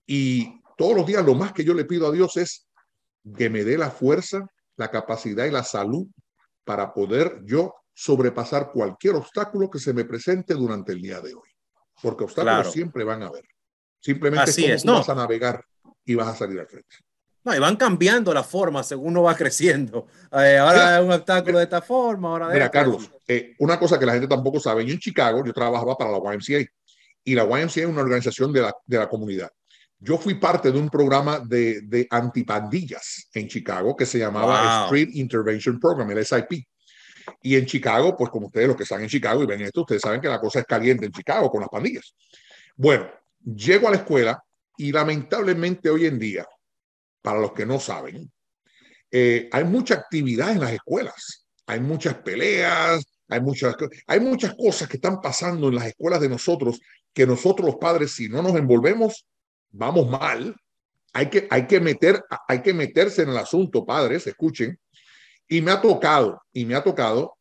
Y 0.05 0.61
todos 0.77 0.95
los 0.95 1.05
días 1.05 1.23
lo 1.23 1.35
más 1.35 1.53
que 1.53 1.63
yo 1.63 1.73
le 1.73 1.85
pido 1.85 2.07
a 2.07 2.11
Dios 2.11 2.37
es 2.37 2.67
que 3.37 3.49
me 3.49 3.63
dé 3.63 3.77
la 3.77 3.91
fuerza, 3.91 4.47
la 4.77 4.89
capacidad 4.89 5.45
y 5.45 5.51
la 5.51 5.63
salud 5.63 6.07
para 6.63 6.93
poder 6.93 7.39
yo 7.43 7.73
sobrepasar 8.01 8.71
cualquier 8.71 9.13
obstáculo 9.13 9.69
que 9.69 9.77
se 9.77 9.93
me 9.93 10.05
presente 10.05 10.55
durante 10.55 10.91
el 10.91 11.01
día 11.01 11.21
de 11.21 11.35
hoy. 11.35 11.49
Porque 12.01 12.23
obstáculos 12.23 12.71
siempre 12.71 13.03
van 13.03 13.21
a 13.21 13.27
haber. 13.27 13.43
Simplemente 13.99 14.49
Así 14.49 14.65
es, 14.65 14.83
no. 14.83 14.95
vas 14.95 15.09
a 15.09 15.13
navegar 15.13 15.63
y 16.03 16.15
vas 16.15 16.29
a 16.29 16.35
salir 16.35 16.59
al 16.59 16.65
frente. 16.65 16.95
No, 17.43 17.55
y 17.55 17.59
van 17.59 17.75
cambiando 17.75 18.33
la 18.33 18.43
forma 18.43 18.81
según 18.81 19.09
uno 19.09 19.23
va 19.23 19.35
creciendo. 19.35 20.07
Eh, 20.31 20.57
ahora 20.57 20.97
es 20.97 21.05
un 21.05 21.11
obstáculo 21.11 21.59
de 21.59 21.65
esta 21.65 21.81
forma, 21.81 22.29
ahora 22.29 22.47
de 22.47 22.53
Mira, 22.55 22.71
Carlos, 22.71 23.11
eh, 23.27 23.53
una 23.59 23.77
cosa 23.77 23.99
que 23.99 24.05
la 24.07 24.13
gente 24.13 24.27
tampoco 24.27 24.59
sabe, 24.59 24.83
yo 24.83 24.93
en 24.93 24.99
Chicago, 24.99 25.43
yo 25.45 25.53
trabajaba 25.53 25.95
para 25.95 26.09
la 26.09 26.17
YMCA 26.17 26.67
y 27.23 27.35
la 27.35 27.43
YMCA 27.43 27.81
es 27.81 27.85
una 27.85 28.01
organización 28.01 28.51
de 28.51 28.61
la, 28.61 28.75
de 28.83 28.97
la 28.97 29.07
comunidad. 29.07 29.51
Yo 29.99 30.17
fui 30.17 30.33
parte 30.35 30.71
de 30.71 30.79
un 30.79 30.89
programa 30.89 31.39
de, 31.39 31.81
de 31.81 32.07
antipandillas 32.09 33.29
en 33.31 33.47
Chicago 33.47 33.95
que 33.95 34.07
se 34.07 34.17
llamaba 34.17 34.85
Street 34.85 35.09
Intervention 35.13 35.79
Program, 35.79 36.09
el 36.09 36.25
SIP. 36.25 36.65
Y 37.41 37.55
en 37.55 37.65
Chicago, 37.65 38.15
pues 38.17 38.29
como 38.29 38.47
ustedes 38.47 38.67
los 38.67 38.77
que 38.77 38.83
están 38.83 39.01
en 39.01 39.09
Chicago 39.09 39.43
y 39.43 39.45
ven 39.45 39.61
esto, 39.61 39.81
ustedes 39.81 40.01
saben 40.01 40.21
que 40.21 40.27
la 40.27 40.39
cosa 40.39 40.59
es 40.59 40.65
caliente 40.65 41.05
en 41.05 41.11
Chicago 41.11 41.49
con 41.49 41.61
las 41.61 41.69
pandillas. 41.69 42.13
Bueno, 42.75 43.09
llego 43.43 43.87
a 43.87 43.91
la 43.91 43.97
escuela 43.97 44.43
y 44.77 44.91
lamentablemente 44.91 45.89
hoy 45.89 46.05
en 46.05 46.19
día, 46.19 46.47
para 47.21 47.39
los 47.39 47.53
que 47.53 47.65
no 47.65 47.79
saben, 47.79 48.31
eh, 49.11 49.49
hay 49.51 49.63
mucha 49.63 49.95
actividad 49.95 50.51
en 50.51 50.59
las 50.61 50.71
escuelas. 50.71 51.45
Hay 51.67 51.79
muchas 51.79 52.15
peleas, 52.15 53.05
hay 53.27 53.41
muchas, 53.41 53.75
hay 54.07 54.19
muchas 54.19 54.55
cosas 54.55 54.87
que 54.87 54.97
están 54.97 55.21
pasando 55.21 55.67
en 55.67 55.75
las 55.75 55.85
escuelas 55.85 56.19
de 56.19 56.29
nosotros 56.29 56.79
que 57.13 57.27
nosotros 57.27 57.65
los 57.65 57.75
padres, 57.75 58.11
si 58.11 58.29
no 58.29 58.41
nos 58.41 58.55
envolvemos, 58.55 59.25
vamos 59.69 60.09
mal. 60.09 60.55
Hay 61.13 61.29
que, 61.29 61.47
hay 61.49 61.67
que, 61.67 61.79
meter, 61.81 62.23
hay 62.47 62.61
que 62.61 62.73
meterse 62.73 63.23
en 63.23 63.29
el 63.29 63.37
asunto, 63.37 63.85
padres, 63.85 64.27
escuchen, 64.27 64.79
y 65.51 65.61
me 65.61 65.71
ha 65.71 65.81
tocado, 65.81 66.41
y 66.53 66.63
me 66.63 66.75
ha 66.75 66.81
tocado 66.81 67.37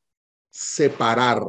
separar 0.50 1.44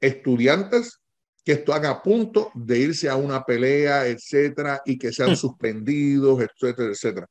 estudiantes 0.00 0.98
que 1.44 1.52
están 1.52 1.86
a 1.86 2.02
punto 2.02 2.50
de 2.52 2.80
irse 2.80 3.08
a 3.08 3.14
una 3.14 3.44
pelea, 3.44 4.08
etcétera, 4.08 4.82
y 4.84 4.98
que 4.98 5.12
sean 5.12 5.36
suspendidos, 5.36 6.40
etcétera, 6.40 6.90
etcétera. 6.90 7.28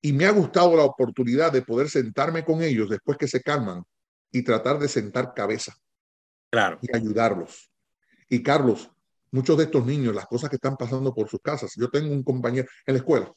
Y 0.00 0.12
me 0.12 0.26
ha 0.26 0.30
gustado 0.30 0.76
la 0.76 0.84
oportunidad 0.84 1.50
de 1.50 1.62
poder 1.62 1.90
sentarme 1.90 2.44
con 2.44 2.62
ellos 2.62 2.88
después 2.88 3.18
que 3.18 3.26
se 3.26 3.42
calman 3.42 3.82
y 4.30 4.42
tratar 4.42 4.78
de 4.78 4.86
sentar 4.86 5.34
cabeza. 5.34 5.74
Claro. 6.50 6.78
Y 6.80 6.96
ayudarlos. 6.96 7.68
Y 8.28 8.44
Carlos, 8.44 8.92
muchos 9.32 9.58
de 9.58 9.64
estos 9.64 9.84
niños, 9.84 10.14
las 10.14 10.26
cosas 10.26 10.50
que 10.50 10.56
están 10.56 10.76
pasando 10.76 11.12
por 11.12 11.28
sus 11.28 11.40
casas. 11.40 11.72
Yo 11.76 11.90
tengo 11.90 12.12
un 12.12 12.22
compañero 12.22 12.68
en 12.86 12.94
la 12.94 12.98
escuela, 12.98 13.32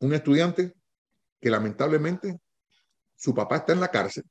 un 0.00 0.12
estudiante 0.12 0.74
que 1.40 1.48
lamentablemente 1.48 2.38
su 3.24 3.32
papá 3.32 3.56
está 3.56 3.72
en 3.72 3.80
la 3.80 3.88
cárcel, 3.88 4.22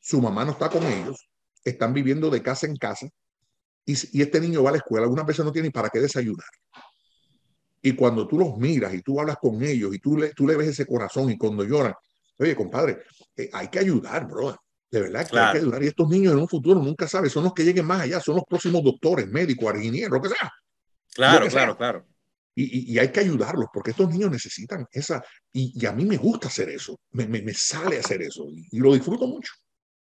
su 0.00 0.20
mamá 0.20 0.44
no 0.44 0.50
está 0.50 0.68
con 0.68 0.82
ellos, 0.84 1.28
están 1.62 1.94
viviendo 1.94 2.28
de 2.30 2.42
casa 2.42 2.66
en 2.66 2.74
casa 2.74 3.06
y, 3.86 3.92
y 4.18 4.22
este 4.22 4.40
niño 4.40 4.60
va 4.64 4.70
a 4.70 4.72
la 4.72 4.78
escuela, 4.78 5.04
algunas 5.04 5.24
veces 5.24 5.44
no 5.44 5.52
tiene 5.52 5.68
ni 5.68 5.72
para 5.72 5.88
qué 5.88 6.00
desayunar. 6.00 6.48
Y 7.80 7.92
cuando 7.92 8.26
tú 8.26 8.40
los 8.40 8.56
miras 8.56 8.92
y 8.92 9.02
tú 9.02 9.20
hablas 9.20 9.36
con 9.36 9.62
ellos 9.62 9.94
y 9.94 10.00
tú 10.00 10.16
le, 10.16 10.34
tú 10.34 10.48
le 10.48 10.56
ves 10.56 10.66
ese 10.66 10.84
corazón 10.84 11.30
y 11.30 11.38
cuando 11.38 11.62
lloran, 11.62 11.94
oye, 12.40 12.56
compadre, 12.56 13.04
eh, 13.36 13.48
hay 13.52 13.68
que 13.68 13.78
ayudar, 13.78 14.26
bro. 14.26 14.56
De 14.90 15.00
verdad 15.00 15.28
que 15.28 15.38
hay 15.38 15.52
que 15.52 15.58
ayudar. 15.58 15.84
Y 15.84 15.86
estos 15.86 16.08
niños 16.08 16.32
en 16.32 16.40
un 16.40 16.48
futuro 16.48 16.82
nunca 16.82 17.06
saben, 17.06 17.30
son 17.30 17.44
los 17.44 17.54
que 17.54 17.62
lleguen 17.62 17.86
más 17.86 18.00
allá, 18.00 18.18
son 18.18 18.34
los 18.34 18.44
próximos 18.44 18.82
doctores, 18.82 19.28
médicos, 19.28 19.76
ingenieros, 19.76 20.10
lo 20.10 20.22
que 20.22 20.30
sea. 20.30 20.50
Claro, 21.14 21.46
claro, 21.46 21.76
claro. 21.76 22.06
Y, 22.62 22.98
hay 22.98 23.10
que 23.10 23.20
ayudarlos 23.20 23.66
porque 23.72 23.90
estos 23.90 24.08
niños 24.10 24.30
necesitan 24.30 24.86
esa, 24.92 25.22
y, 25.52 25.84
a 25.86 25.92
mí 25.92 26.04
me 26.04 26.16
gusta 26.16 26.48
hacer 26.48 26.68
eso, 26.68 26.98
me, 27.12 27.26
me, 27.26 27.54
sale 27.54 27.98
hacer 27.98 28.22
eso 28.22 28.46
y, 28.50 28.78
lo 28.78 28.92
disfruto 28.92 29.26
mucho. 29.26 29.52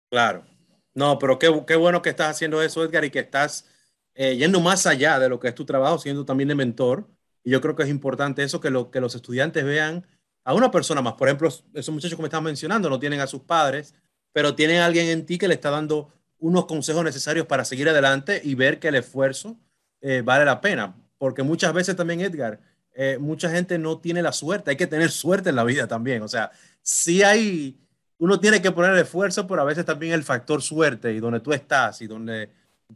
Claro, 0.09 0.45
no, 0.93 1.17
pero 1.19 1.37
qué, 1.39 1.63
qué, 1.67 1.75
bueno 1.75 2.01
que 2.01 2.09
estás 2.09 2.31
haciendo 2.31 2.61
eso, 2.61 2.83
Edgar, 2.83 3.05
y 3.05 3.11
que 3.11 3.19
estás 3.19 3.67
eh, 4.15 4.35
yendo 4.35 4.59
más 4.59 4.85
allá 4.85 5.19
de 5.19 5.29
lo 5.29 5.39
que 5.39 5.47
es 5.47 5.55
tu 5.55 5.65
trabajo, 5.65 5.97
siendo 5.99 6.25
también 6.25 6.49
de 6.49 6.55
mentor. 6.55 7.09
Y 7.43 7.51
yo 7.51 7.61
creo 7.61 7.75
que 7.75 7.83
es 7.83 7.89
importante 7.89 8.43
eso, 8.43 8.59
que, 8.59 8.69
lo, 8.69 8.91
que 8.91 8.99
los 8.99 9.15
estudiantes 9.15 9.63
vean 9.63 10.05
a 10.43 10.53
una 10.53 10.71
persona 10.71 11.01
más. 11.01 11.13
Por 11.13 11.27
ejemplo, 11.27 11.47
esos 11.73 11.93
muchachos 11.93 12.15
que 12.15 12.21
me 12.21 12.27
están 12.27 12.43
mencionando 12.43 12.89
no 12.89 12.99
tienen 12.99 13.19
a 13.19 13.27
sus 13.27 13.41
padres, 13.41 13.95
pero 14.33 14.55
tienen 14.55 14.77
a 14.77 14.85
alguien 14.85 15.07
en 15.07 15.25
ti 15.25 15.37
que 15.37 15.47
le 15.47 15.55
está 15.55 15.69
dando 15.69 16.13
unos 16.37 16.65
consejos 16.65 17.03
necesarios 17.03 17.45
para 17.45 17.65
seguir 17.65 17.87
adelante 17.89 18.41
y 18.43 18.55
ver 18.55 18.79
que 18.79 18.89
el 18.89 18.95
esfuerzo 18.95 19.57
eh, 20.01 20.21
vale 20.23 20.45
la 20.45 20.59
pena 20.59 20.95
porque 21.21 21.43
muchas 21.43 21.71
veces 21.71 21.95
también, 21.95 22.21
Edgar, 22.21 22.59
eh, 22.95 23.19
mucha 23.19 23.47
gente 23.47 23.77
no 23.77 23.99
tiene 23.99 24.23
la 24.23 24.31
suerte, 24.31 24.71
hay 24.71 24.75
que 24.75 24.87
tener 24.87 25.11
suerte 25.11 25.49
en 25.49 25.55
la 25.55 25.63
vida 25.63 25.87
también, 25.87 26.23
o 26.23 26.27
sea, 26.27 26.49
sí 26.81 27.21
hay, 27.21 27.79
uno 28.17 28.39
tiene 28.39 28.59
que 28.59 28.71
poner 28.71 28.97
esfuerzo, 28.97 29.45
pero 29.45 29.61
a 29.61 29.65
veces 29.65 29.85
también 29.85 30.13
el 30.13 30.23
factor 30.23 30.63
suerte 30.63 31.13
y 31.13 31.19
donde 31.19 31.39
tú 31.39 31.53
estás 31.53 32.01
y 32.01 32.07
donde 32.07 32.49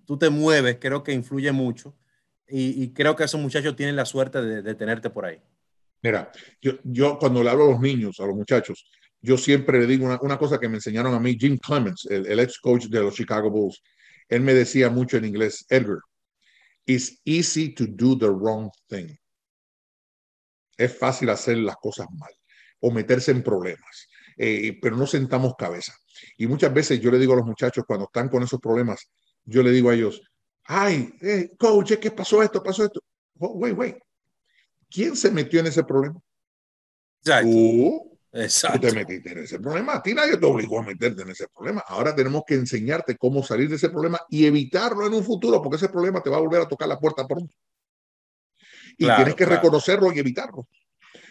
tú 0.08 0.18
te 0.18 0.32
mueves, 0.32 0.78
creo 0.82 1.04
que 1.04 1.14
influye 1.14 1.52
mucho. 1.52 1.94
Y, 2.48 2.90
creo 2.94 3.16
que 3.16 3.26
esos 3.26 3.40
muchachos 3.40 3.76
tienen 3.76 3.96
la 3.96 4.06
suerte 4.06 4.42
de, 4.42 4.74
tenerte 4.74 5.12
por 5.12 5.26
ahí. 5.26 5.40
Mira, 6.02 6.32
yo, 6.84 7.20
cuando 7.20 7.44
le 7.44 7.52
hablo 7.52 7.66
a 7.66 7.72
los 7.74 7.80
niños, 7.80 8.20
a 8.20 8.26
los 8.26 8.36
muchachos, 8.36 8.90
yo 9.22 9.38
siempre 9.38 9.80
le 9.80 9.86
digo 9.86 10.04
una, 10.04 10.18
una 10.20 10.40
cosa 10.40 10.60
que 10.60 10.68
me 10.68 10.78
enseñaron 10.78 11.14
a 11.14 11.20
mí, 11.20 11.38
Jim 11.40 11.60
Clemens, 11.60 12.08
el, 12.10 12.26
el 12.26 12.40
ex 12.40 12.58
coach 12.58 12.86
de 12.86 13.02
los 13.02 13.14
Chicago 13.14 13.52
Bulls. 13.52 13.84
Él 14.28 14.42
me 14.42 14.56
decía 14.56 14.90
mucho 14.90 15.18
en 15.18 15.26
inglés, 15.26 15.64
Edgar, 15.70 16.00
It's 16.86 17.20
easy 17.26 17.74
to 17.74 17.88
do 17.88 18.16
the 18.16 18.30
wrong 18.30 18.70
thing. 18.88 19.18
Es 20.78 20.98
fácil 20.98 21.30
hacer 21.30 21.58
las 21.58 21.78
cosas 21.78 22.08
mal 22.12 22.32
o 22.82 22.92
meterse 22.92 23.32
en 23.32 23.42
problemas, 23.42 24.08
eh, 24.38 24.78
pero 24.82 24.96
no 24.96 25.08
sentamos 25.08 25.56
cabeza. 25.58 25.94
Y 26.38 26.48
muchas 26.48 26.74
veces 26.74 27.00
yo 27.00 27.10
le 27.10 27.18
digo 27.18 27.34
a 27.34 27.38
los 27.38 27.46
muchachos 27.46 27.84
cuando 27.88 28.06
están 28.06 28.30
con 28.30 28.44
esos 28.44 28.60
problemas, 28.60 29.10
yo 29.44 29.64
le 29.64 29.72
digo 29.72 29.90
a 29.90 29.96
ellos, 29.96 30.22
ay, 30.66 31.14
eh, 31.22 31.52
coach, 31.58 31.94
¿qué 31.94 32.12
pasó 32.12 32.44
esto? 32.44 32.62
Pasó 32.62 32.86
esto. 32.86 33.02
Oh, 33.40 33.54
wait, 33.54 33.78
wait. 33.78 33.96
¿Quién 34.90 35.16
se 35.16 35.32
metió 35.32 35.60
en 35.60 35.68
ese 35.68 35.84
problema? 35.84 36.20
Tú, 37.42 38.05
Exacto. 38.36 38.82
Tú 38.82 38.88
te 38.88 38.94
metiste 38.94 39.32
en 39.32 39.38
ese 39.40 39.60
problema. 39.60 39.94
A 39.94 40.04
ti 40.04 40.14
nadie 40.14 40.36
te 40.36 40.46
obligó 40.46 40.80
a 40.80 40.84
meterte 40.84 41.22
en 41.22 41.30
ese 41.30 41.48
problema. 41.48 41.82
Ahora 41.88 42.14
tenemos 42.14 42.44
que 42.46 42.56
enseñarte 42.56 43.16
cómo 43.18 43.42
salir 43.42 43.70
de 43.70 43.78
ese 43.78 43.90
problema 43.90 44.20
y 44.30 44.46
evitarlo 44.46 45.08
en 45.08 45.14
un 45.14 45.24
futuro, 45.24 45.62
porque 45.62 45.78
ese 45.78 45.88
problema 45.88 46.22
te 46.22 46.30
va 46.30 46.38
a 46.38 46.42
volver 46.42 46.62
a 46.62 46.68
tocar 46.68 46.90
la 46.90 47.00
puerta 47.00 47.26
pronto. 47.26 47.56
Y 48.98 49.06
tienes 49.06 49.36
que 49.36 49.46
reconocerlo 49.46 50.12
y 50.12 50.20
evitarlo. 50.20 50.68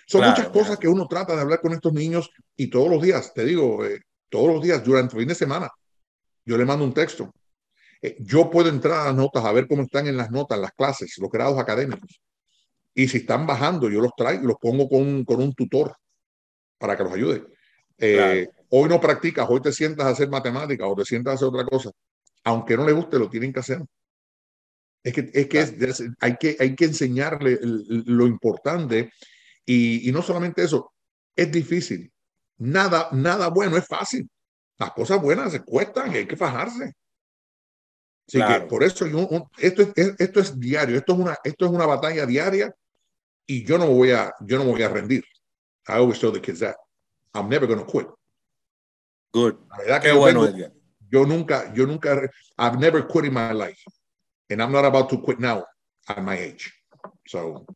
Son 0.06 0.26
muchas 0.26 0.48
cosas 0.48 0.78
que 0.78 0.88
uno 0.88 1.06
trata 1.06 1.34
de 1.34 1.42
hablar 1.42 1.60
con 1.60 1.72
estos 1.72 1.92
niños 1.92 2.30
y 2.56 2.68
todos 2.68 2.90
los 2.90 3.02
días, 3.02 3.32
te 3.34 3.44
digo, 3.44 3.84
eh, 3.84 4.00
todos 4.30 4.54
los 4.54 4.62
días 4.62 4.82
durante 4.82 5.14
el 5.14 5.20
fin 5.20 5.28
de 5.28 5.34
semana, 5.34 5.70
yo 6.44 6.56
le 6.56 6.64
mando 6.64 6.84
un 6.84 6.94
texto. 6.94 7.30
Eh, 8.00 8.16
yo 8.20 8.50
puedo 8.50 8.68
entrar 8.70 9.00
a 9.00 9.04
las 9.06 9.14
notas 9.14 9.44
a 9.44 9.52
ver 9.52 9.66
cómo 9.66 9.82
están 9.82 10.06
en 10.06 10.16
las 10.16 10.30
notas, 10.30 10.58
las 10.58 10.72
clases, 10.72 11.16
los 11.18 11.30
grados 11.30 11.58
académicos. 11.58 12.20
Y 12.94 13.08
si 13.08 13.18
están 13.18 13.46
bajando, 13.46 13.90
yo 13.90 14.00
los 14.00 14.12
traigo, 14.16 14.46
los 14.46 14.56
pongo 14.58 14.88
con, 14.88 15.24
con 15.24 15.42
un 15.42 15.54
tutor 15.54 15.94
para 16.84 16.98
que 16.98 17.04
los 17.04 17.14
ayude. 17.14 17.42
Eh, 17.96 18.46
hoy 18.68 18.88
no 18.90 19.00
practicas, 19.00 19.46
hoy 19.48 19.62
te 19.62 19.72
sientas 19.72 20.04
a 20.04 20.10
hacer 20.10 20.28
matemáticas 20.28 20.86
o 20.86 20.94
te 20.94 21.06
sientas 21.06 21.32
a 21.32 21.34
hacer 21.36 21.48
otra 21.48 21.64
cosa. 21.64 21.90
Aunque 22.44 22.76
no 22.76 22.84
le 22.84 22.92
guste, 22.92 23.18
lo 23.18 23.30
tienen 23.30 23.54
que 23.54 23.60
hacer. 23.60 23.80
Es 25.02 25.14
que, 25.14 25.30
es 25.32 25.48
que, 25.48 26.14
hay, 26.20 26.36
que 26.36 26.56
hay 26.60 26.74
que 26.74 26.84
enseñarle 26.84 27.58
lo 27.62 28.26
importante 28.26 29.10
y, 29.64 30.06
y, 30.06 30.12
no 30.12 30.20
solamente 30.20 30.62
eso, 30.62 30.92
es 31.34 31.50
difícil. 31.50 32.12
Nada, 32.58 33.08
nada 33.12 33.48
bueno 33.48 33.78
es 33.78 33.86
fácil. 33.86 34.28
Las 34.78 34.92
cosas 34.92 35.22
buenas 35.22 35.52
se 35.52 35.62
cuestan 35.62 36.12
y 36.12 36.18
hay 36.18 36.26
que 36.26 36.36
fajarse. 36.36 36.92
Así 38.28 38.38
que 38.38 38.66
por 38.66 38.82
eso 38.84 39.06
esto, 39.58 39.82
es, 39.96 40.14
esto 40.18 40.40
es 40.40 40.60
diario, 40.60 40.98
esto 40.98 41.14
es, 41.14 41.18
una, 41.18 41.38
esto 41.44 41.64
es 41.64 41.70
una 41.70 41.86
batalla 41.86 42.26
diaria 42.26 42.74
y 43.46 43.64
yo 43.64 43.78
no 43.78 43.86
voy 43.86 44.10
a, 44.10 44.34
yo 44.40 44.58
no 44.58 44.64
me 44.64 44.72
voy 44.72 44.82
a 44.82 44.88
rendir. 44.90 45.24
I 45.88 45.98
always 45.98 46.18
tell 46.18 46.32
the 46.32 46.40
kids 46.40 46.60
that. 46.60 46.76
I'm 47.34 47.48
never 47.48 47.66
going 47.66 47.80
to 47.80 47.84
quit. 47.84 48.06
Good. 49.32 49.56
La 49.70 49.78
verdad 49.78 50.02
que 50.02 50.08
Qué 50.08 50.14
yo, 50.14 50.20
bueno, 50.20 50.46
tengo, 50.46 50.70
yo 51.10 51.26
nunca, 51.26 51.72
yo 51.74 51.86
nunca, 51.86 52.30
I've 52.56 52.78
never 52.78 53.06
quit 53.06 53.24
in 53.24 53.34
my 53.34 53.52
life. 53.52 53.82
And 54.50 54.62
I'm 54.62 54.72
not 54.72 54.84
about 54.84 55.08
to 55.10 55.18
quit 55.18 55.40
now 55.40 55.64
at 56.08 56.22
my 56.22 56.38
age. 56.38 56.72
So. 57.26 57.66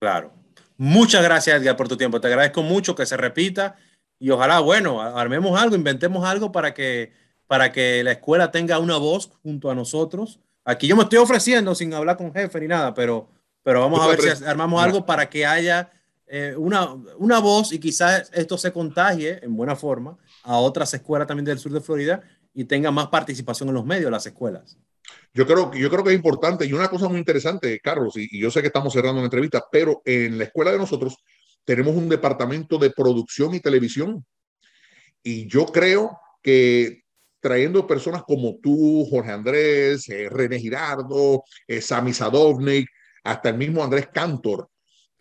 Claro. 0.00 0.32
Muchas 0.76 1.22
gracias, 1.22 1.60
Edgar, 1.60 1.76
por 1.76 1.88
tu 1.88 1.96
tiempo. 1.96 2.20
Te 2.20 2.28
agradezco 2.28 2.62
mucho 2.62 2.94
que 2.94 3.06
se 3.06 3.16
repita 3.16 3.76
y 4.18 4.30
ojalá, 4.30 4.60
bueno, 4.60 5.00
armemos 5.00 5.60
algo, 5.60 5.76
inventemos 5.76 6.24
algo 6.24 6.52
para 6.52 6.74
que, 6.74 7.12
para 7.46 7.72
que 7.72 8.02
la 8.04 8.12
escuela 8.12 8.50
tenga 8.50 8.78
una 8.78 8.96
voz 8.96 9.30
junto 9.42 9.70
a 9.70 9.74
nosotros. 9.74 10.40
Aquí 10.64 10.86
yo 10.86 10.96
me 10.96 11.02
estoy 11.02 11.18
ofreciendo 11.18 11.74
sin 11.74 11.92
hablar 11.92 12.16
con 12.16 12.32
jefe 12.32 12.60
ni 12.60 12.68
nada, 12.68 12.94
pero, 12.94 13.28
pero 13.62 13.80
vamos 13.80 14.00
a 14.00 14.06
ver 14.06 14.20
si 14.20 14.44
armamos 14.44 14.82
algo 14.82 15.04
para 15.04 15.28
que 15.28 15.44
haya 15.44 15.90
eh, 16.34 16.56
una, 16.56 16.94
una 17.18 17.40
voz 17.40 17.74
y 17.74 17.78
quizás 17.78 18.30
esto 18.32 18.56
se 18.56 18.72
contagie 18.72 19.44
en 19.44 19.54
buena 19.54 19.76
forma 19.76 20.16
a 20.44 20.56
otras 20.56 20.94
escuelas 20.94 21.28
también 21.28 21.44
del 21.44 21.58
sur 21.58 21.70
de 21.70 21.82
Florida 21.82 22.22
y 22.54 22.64
tenga 22.64 22.90
más 22.90 23.08
participación 23.08 23.68
en 23.68 23.74
los 23.74 23.84
medios, 23.84 24.10
las 24.10 24.24
escuelas. 24.24 24.78
Yo 25.34 25.46
creo, 25.46 25.70
yo 25.74 25.90
creo 25.90 26.02
que 26.02 26.08
es 26.08 26.16
importante 26.16 26.64
y 26.64 26.72
una 26.72 26.88
cosa 26.88 27.06
muy 27.06 27.18
interesante, 27.18 27.78
Carlos, 27.80 28.16
y, 28.16 28.40
yo 28.40 28.50
sé 28.50 28.62
que 28.62 28.68
estamos 28.68 28.94
cerrando 28.94 29.18
una 29.18 29.26
entrevista, 29.26 29.62
pero 29.70 30.00
en 30.06 30.38
la 30.38 30.44
escuela 30.44 30.72
de 30.72 30.78
nosotros 30.78 31.18
tenemos 31.66 31.94
un 31.94 32.08
departamento 32.08 32.78
de 32.78 32.88
producción 32.88 33.54
y 33.54 33.60
televisión. 33.60 34.24
Y 35.22 35.46
yo 35.48 35.66
creo 35.66 36.18
que 36.42 37.02
trayendo 37.40 37.86
personas 37.86 38.22
como 38.22 38.56
tú, 38.62 39.06
Jorge 39.10 39.32
Andrés, 39.32 40.08
eh, 40.08 40.30
René 40.30 40.58
Girardo, 40.58 41.44
eh, 41.68 41.82
Sami 41.82 42.14
Sadovnik, 42.14 42.88
hasta 43.22 43.50
el 43.50 43.58
mismo 43.58 43.84
Andrés 43.84 44.08
Cantor, 44.10 44.70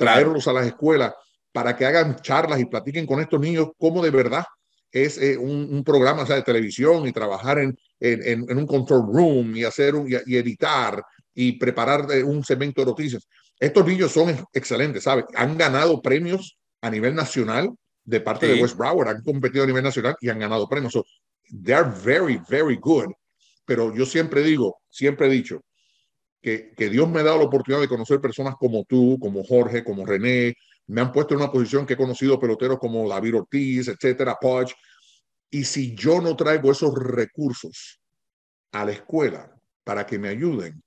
traerlos 0.02 0.48
a 0.48 0.54
las 0.54 0.66
escuelas 0.66 1.14
para 1.52 1.76
que 1.76 1.86
hagan 1.86 2.16
charlas 2.22 2.60
y 2.60 2.66
platiquen 2.66 3.06
con 3.06 3.20
estos 3.20 3.40
niños 3.40 3.70
cómo 3.78 4.02
de 4.02 4.10
verdad 4.10 4.44
es 4.92 5.18
eh, 5.18 5.38
un, 5.38 5.84
programa 5.84 6.24
de 6.26 6.42
televisión 6.42 7.08
y 7.08 7.14
trabajar 7.14 7.60
en, 7.60 7.78
en, 8.00 8.50
en, 8.50 8.58
un 8.58 8.68
control 8.68 9.08
room 9.08 9.56
y 9.56 9.64
hacer 9.64 9.96
un, 9.96 10.10
y, 10.10 10.36
editar 10.36 11.02
y 11.34 11.54
preparar 11.54 12.08
un 12.26 12.44
segmento 12.44 12.82
de 12.82 12.88
noticias. 12.88 13.28
Estos 13.58 13.86
niños 13.86 14.12
son 14.12 14.36
excelentes, 14.52 15.04
¿sabes? 15.04 15.26
Han 15.36 15.58
ganado 15.58 16.02
premios 16.02 16.58
a 16.82 16.90
nivel 16.90 17.16
nacional 17.16 17.70
de 18.04 18.20
parte 18.20 18.48
de 18.48 18.62
West 18.62 18.76
Broward, 18.76 19.10
han 19.10 19.24
competido 19.24 19.64
a 19.64 19.68
nivel 19.68 19.84
nacional 19.84 20.16
y 20.20 20.30
han 20.30 20.40
ganado 20.40 20.68
premios. 20.68 20.92
So, 20.94 21.06
they 21.64 21.74
are 21.74 21.90
very, 22.04 22.42
very 22.50 22.76
good. 22.76 23.14
Pero 23.66 23.96
yo 23.96 24.06
siempre 24.06 24.42
digo, 24.42 24.82
siempre 24.90 25.28
he 25.28 25.30
dicho 25.30 25.62
que, 26.42 26.74
Dios 26.90 27.10
me 27.10 27.20
ha 27.20 27.24
dado 27.24 27.38
la 27.38 27.46
oportunidad 27.46 27.82
de 27.82 27.88
conocer 27.88 28.20
personas 28.20 28.56
como 28.60 28.84
tú, 28.86 29.18
como 29.20 29.44
Jorge, 29.44 29.84
como 29.84 30.06
René. 30.06 30.56
Me 30.88 31.02
han 31.02 31.12
puesto 31.12 31.34
en 31.34 31.42
una 31.42 31.52
posición 31.52 31.86
que 31.86 31.94
he 31.94 31.98
conocido 31.98 32.40
peloteros 32.40 32.80
como 32.80 33.08
David 33.08 33.38
Ortiz, 33.38 33.88
etcétera, 33.88 34.38
Podge. 34.40 34.74
Y 35.50 35.64
si 35.64 35.96
yo 35.96 36.22
no 36.22 36.36
traigo 36.36 36.72
esos 36.72 36.94
recursos 36.96 38.00
a 38.72 38.86
la 38.86 38.92
escuela 38.92 39.54
para 39.84 40.06
que 40.06 40.18
me 40.18 40.30
ayuden, 40.30 40.82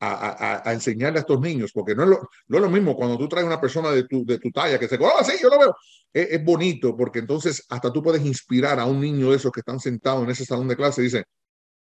a, 0.00 0.72
enseñarle 0.72 1.18
a 1.18 1.20
estos 1.20 1.40
niños, 1.40 1.70
porque 1.72 1.94
no 1.94 2.02
es, 2.04 2.08
lo, 2.48 2.66
es 2.66 2.70
mismo 2.70 2.96
cuando 2.96 3.16
tú 3.16 3.28
traes 3.28 3.46
una 3.46 3.60
persona 3.60 3.90
de 3.90 4.04
tu, 4.04 4.24
de 4.24 4.38
tu 4.38 4.50
talla 4.50 4.78
que 4.78 4.88
se, 4.88 4.96
oh, 4.96 5.24
sí, 5.24 5.32
yo 5.40 5.48
lo 5.48 5.58
veo. 5.58 5.76
Es, 6.12 6.44
bonito 6.44 6.96
porque 6.96 7.18
entonces 7.20 7.64
hasta 7.68 7.92
tú 7.92 8.02
puedes 8.02 8.24
inspirar 8.24 8.78
a 8.78 8.84
un 8.84 9.00
niño 9.00 9.30
de 9.30 9.36
esos 9.36 9.50
que 9.50 9.60
están 9.60 9.80
sentados 9.80 10.24
en 10.24 10.30
ese 10.30 10.44
salón 10.44 10.68
de 10.68 10.76
clase 10.76 11.00
y 11.00 11.04
dicen, 11.04 11.24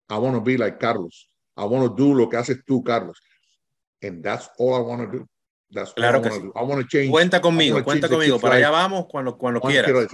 I 0.09 0.15
want 0.15 0.35
to 0.35 0.43
be 0.43 0.57
like 0.57 0.79
Carlos. 0.79 1.29
I 1.57 1.65
want 1.65 1.87
to 1.87 1.95
do 1.95 2.15
lo 2.15 2.29
que 2.29 2.37
haces 2.37 2.65
tú, 2.65 2.83
Carlos. 2.83 3.21
And 4.03 4.23
that's 4.23 4.51
all 4.59 4.75
I 4.75 4.81
want 4.81 5.03
to 5.03 5.19
do. 5.19 5.29
That's 5.71 5.93
claro 5.93 6.23
que 6.23 6.31
sí. 6.31 6.41
I 6.55 6.63
want 6.63 6.83
to 6.83 6.89
change. 6.89 7.11
Cuenta 7.11 7.41
conmigo, 7.41 7.83
cuenta 7.83 8.09
conmigo. 8.09 8.39
Para 8.39 8.57
allá 8.57 8.71
vamos 8.71 9.07
cuando, 9.09 9.37
cuando 9.37 9.61
quieras. 9.61 10.09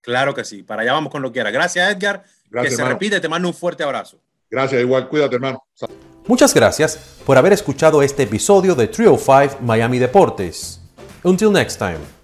Claro 0.00 0.34
que 0.34 0.44
sí. 0.44 0.62
Para 0.62 0.82
allá 0.82 0.92
vamos 0.92 1.10
cuando 1.10 1.30
quieras. 1.30 1.52
Gracias, 1.52 1.90
Edgar. 1.90 2.24
Gracias, 2.50 2.76
que 2.76 2.82
se 2.82 2.88
repite. 2.88 3.20
Te 3.20 3.28
mando 3.28 3.48
un 3.48 3.54
fuerte 3.54 3.82
abrazo. 3.82 4.20
Gracias, 4.50 4.80
igual. 4.80 5.08
Cuídate, 5.08 5.36
hermano. 5.36 5.62
Muchas 6.26 6.54
gracias 6.54 7.20
por 7.26 7.36
haber 7.36 7.52
escuchado 7.52 8.02
este 8.02 8.24
episodio 8.24 8.74
de 8.74 8.88
Trio 8.88 9.16
5 9.18 9.58
Miami 9.60 9.98
Deportes. 9.98 10.80
Until 11.24 11.52
next 11.52 11.78
time. 11.78 12.21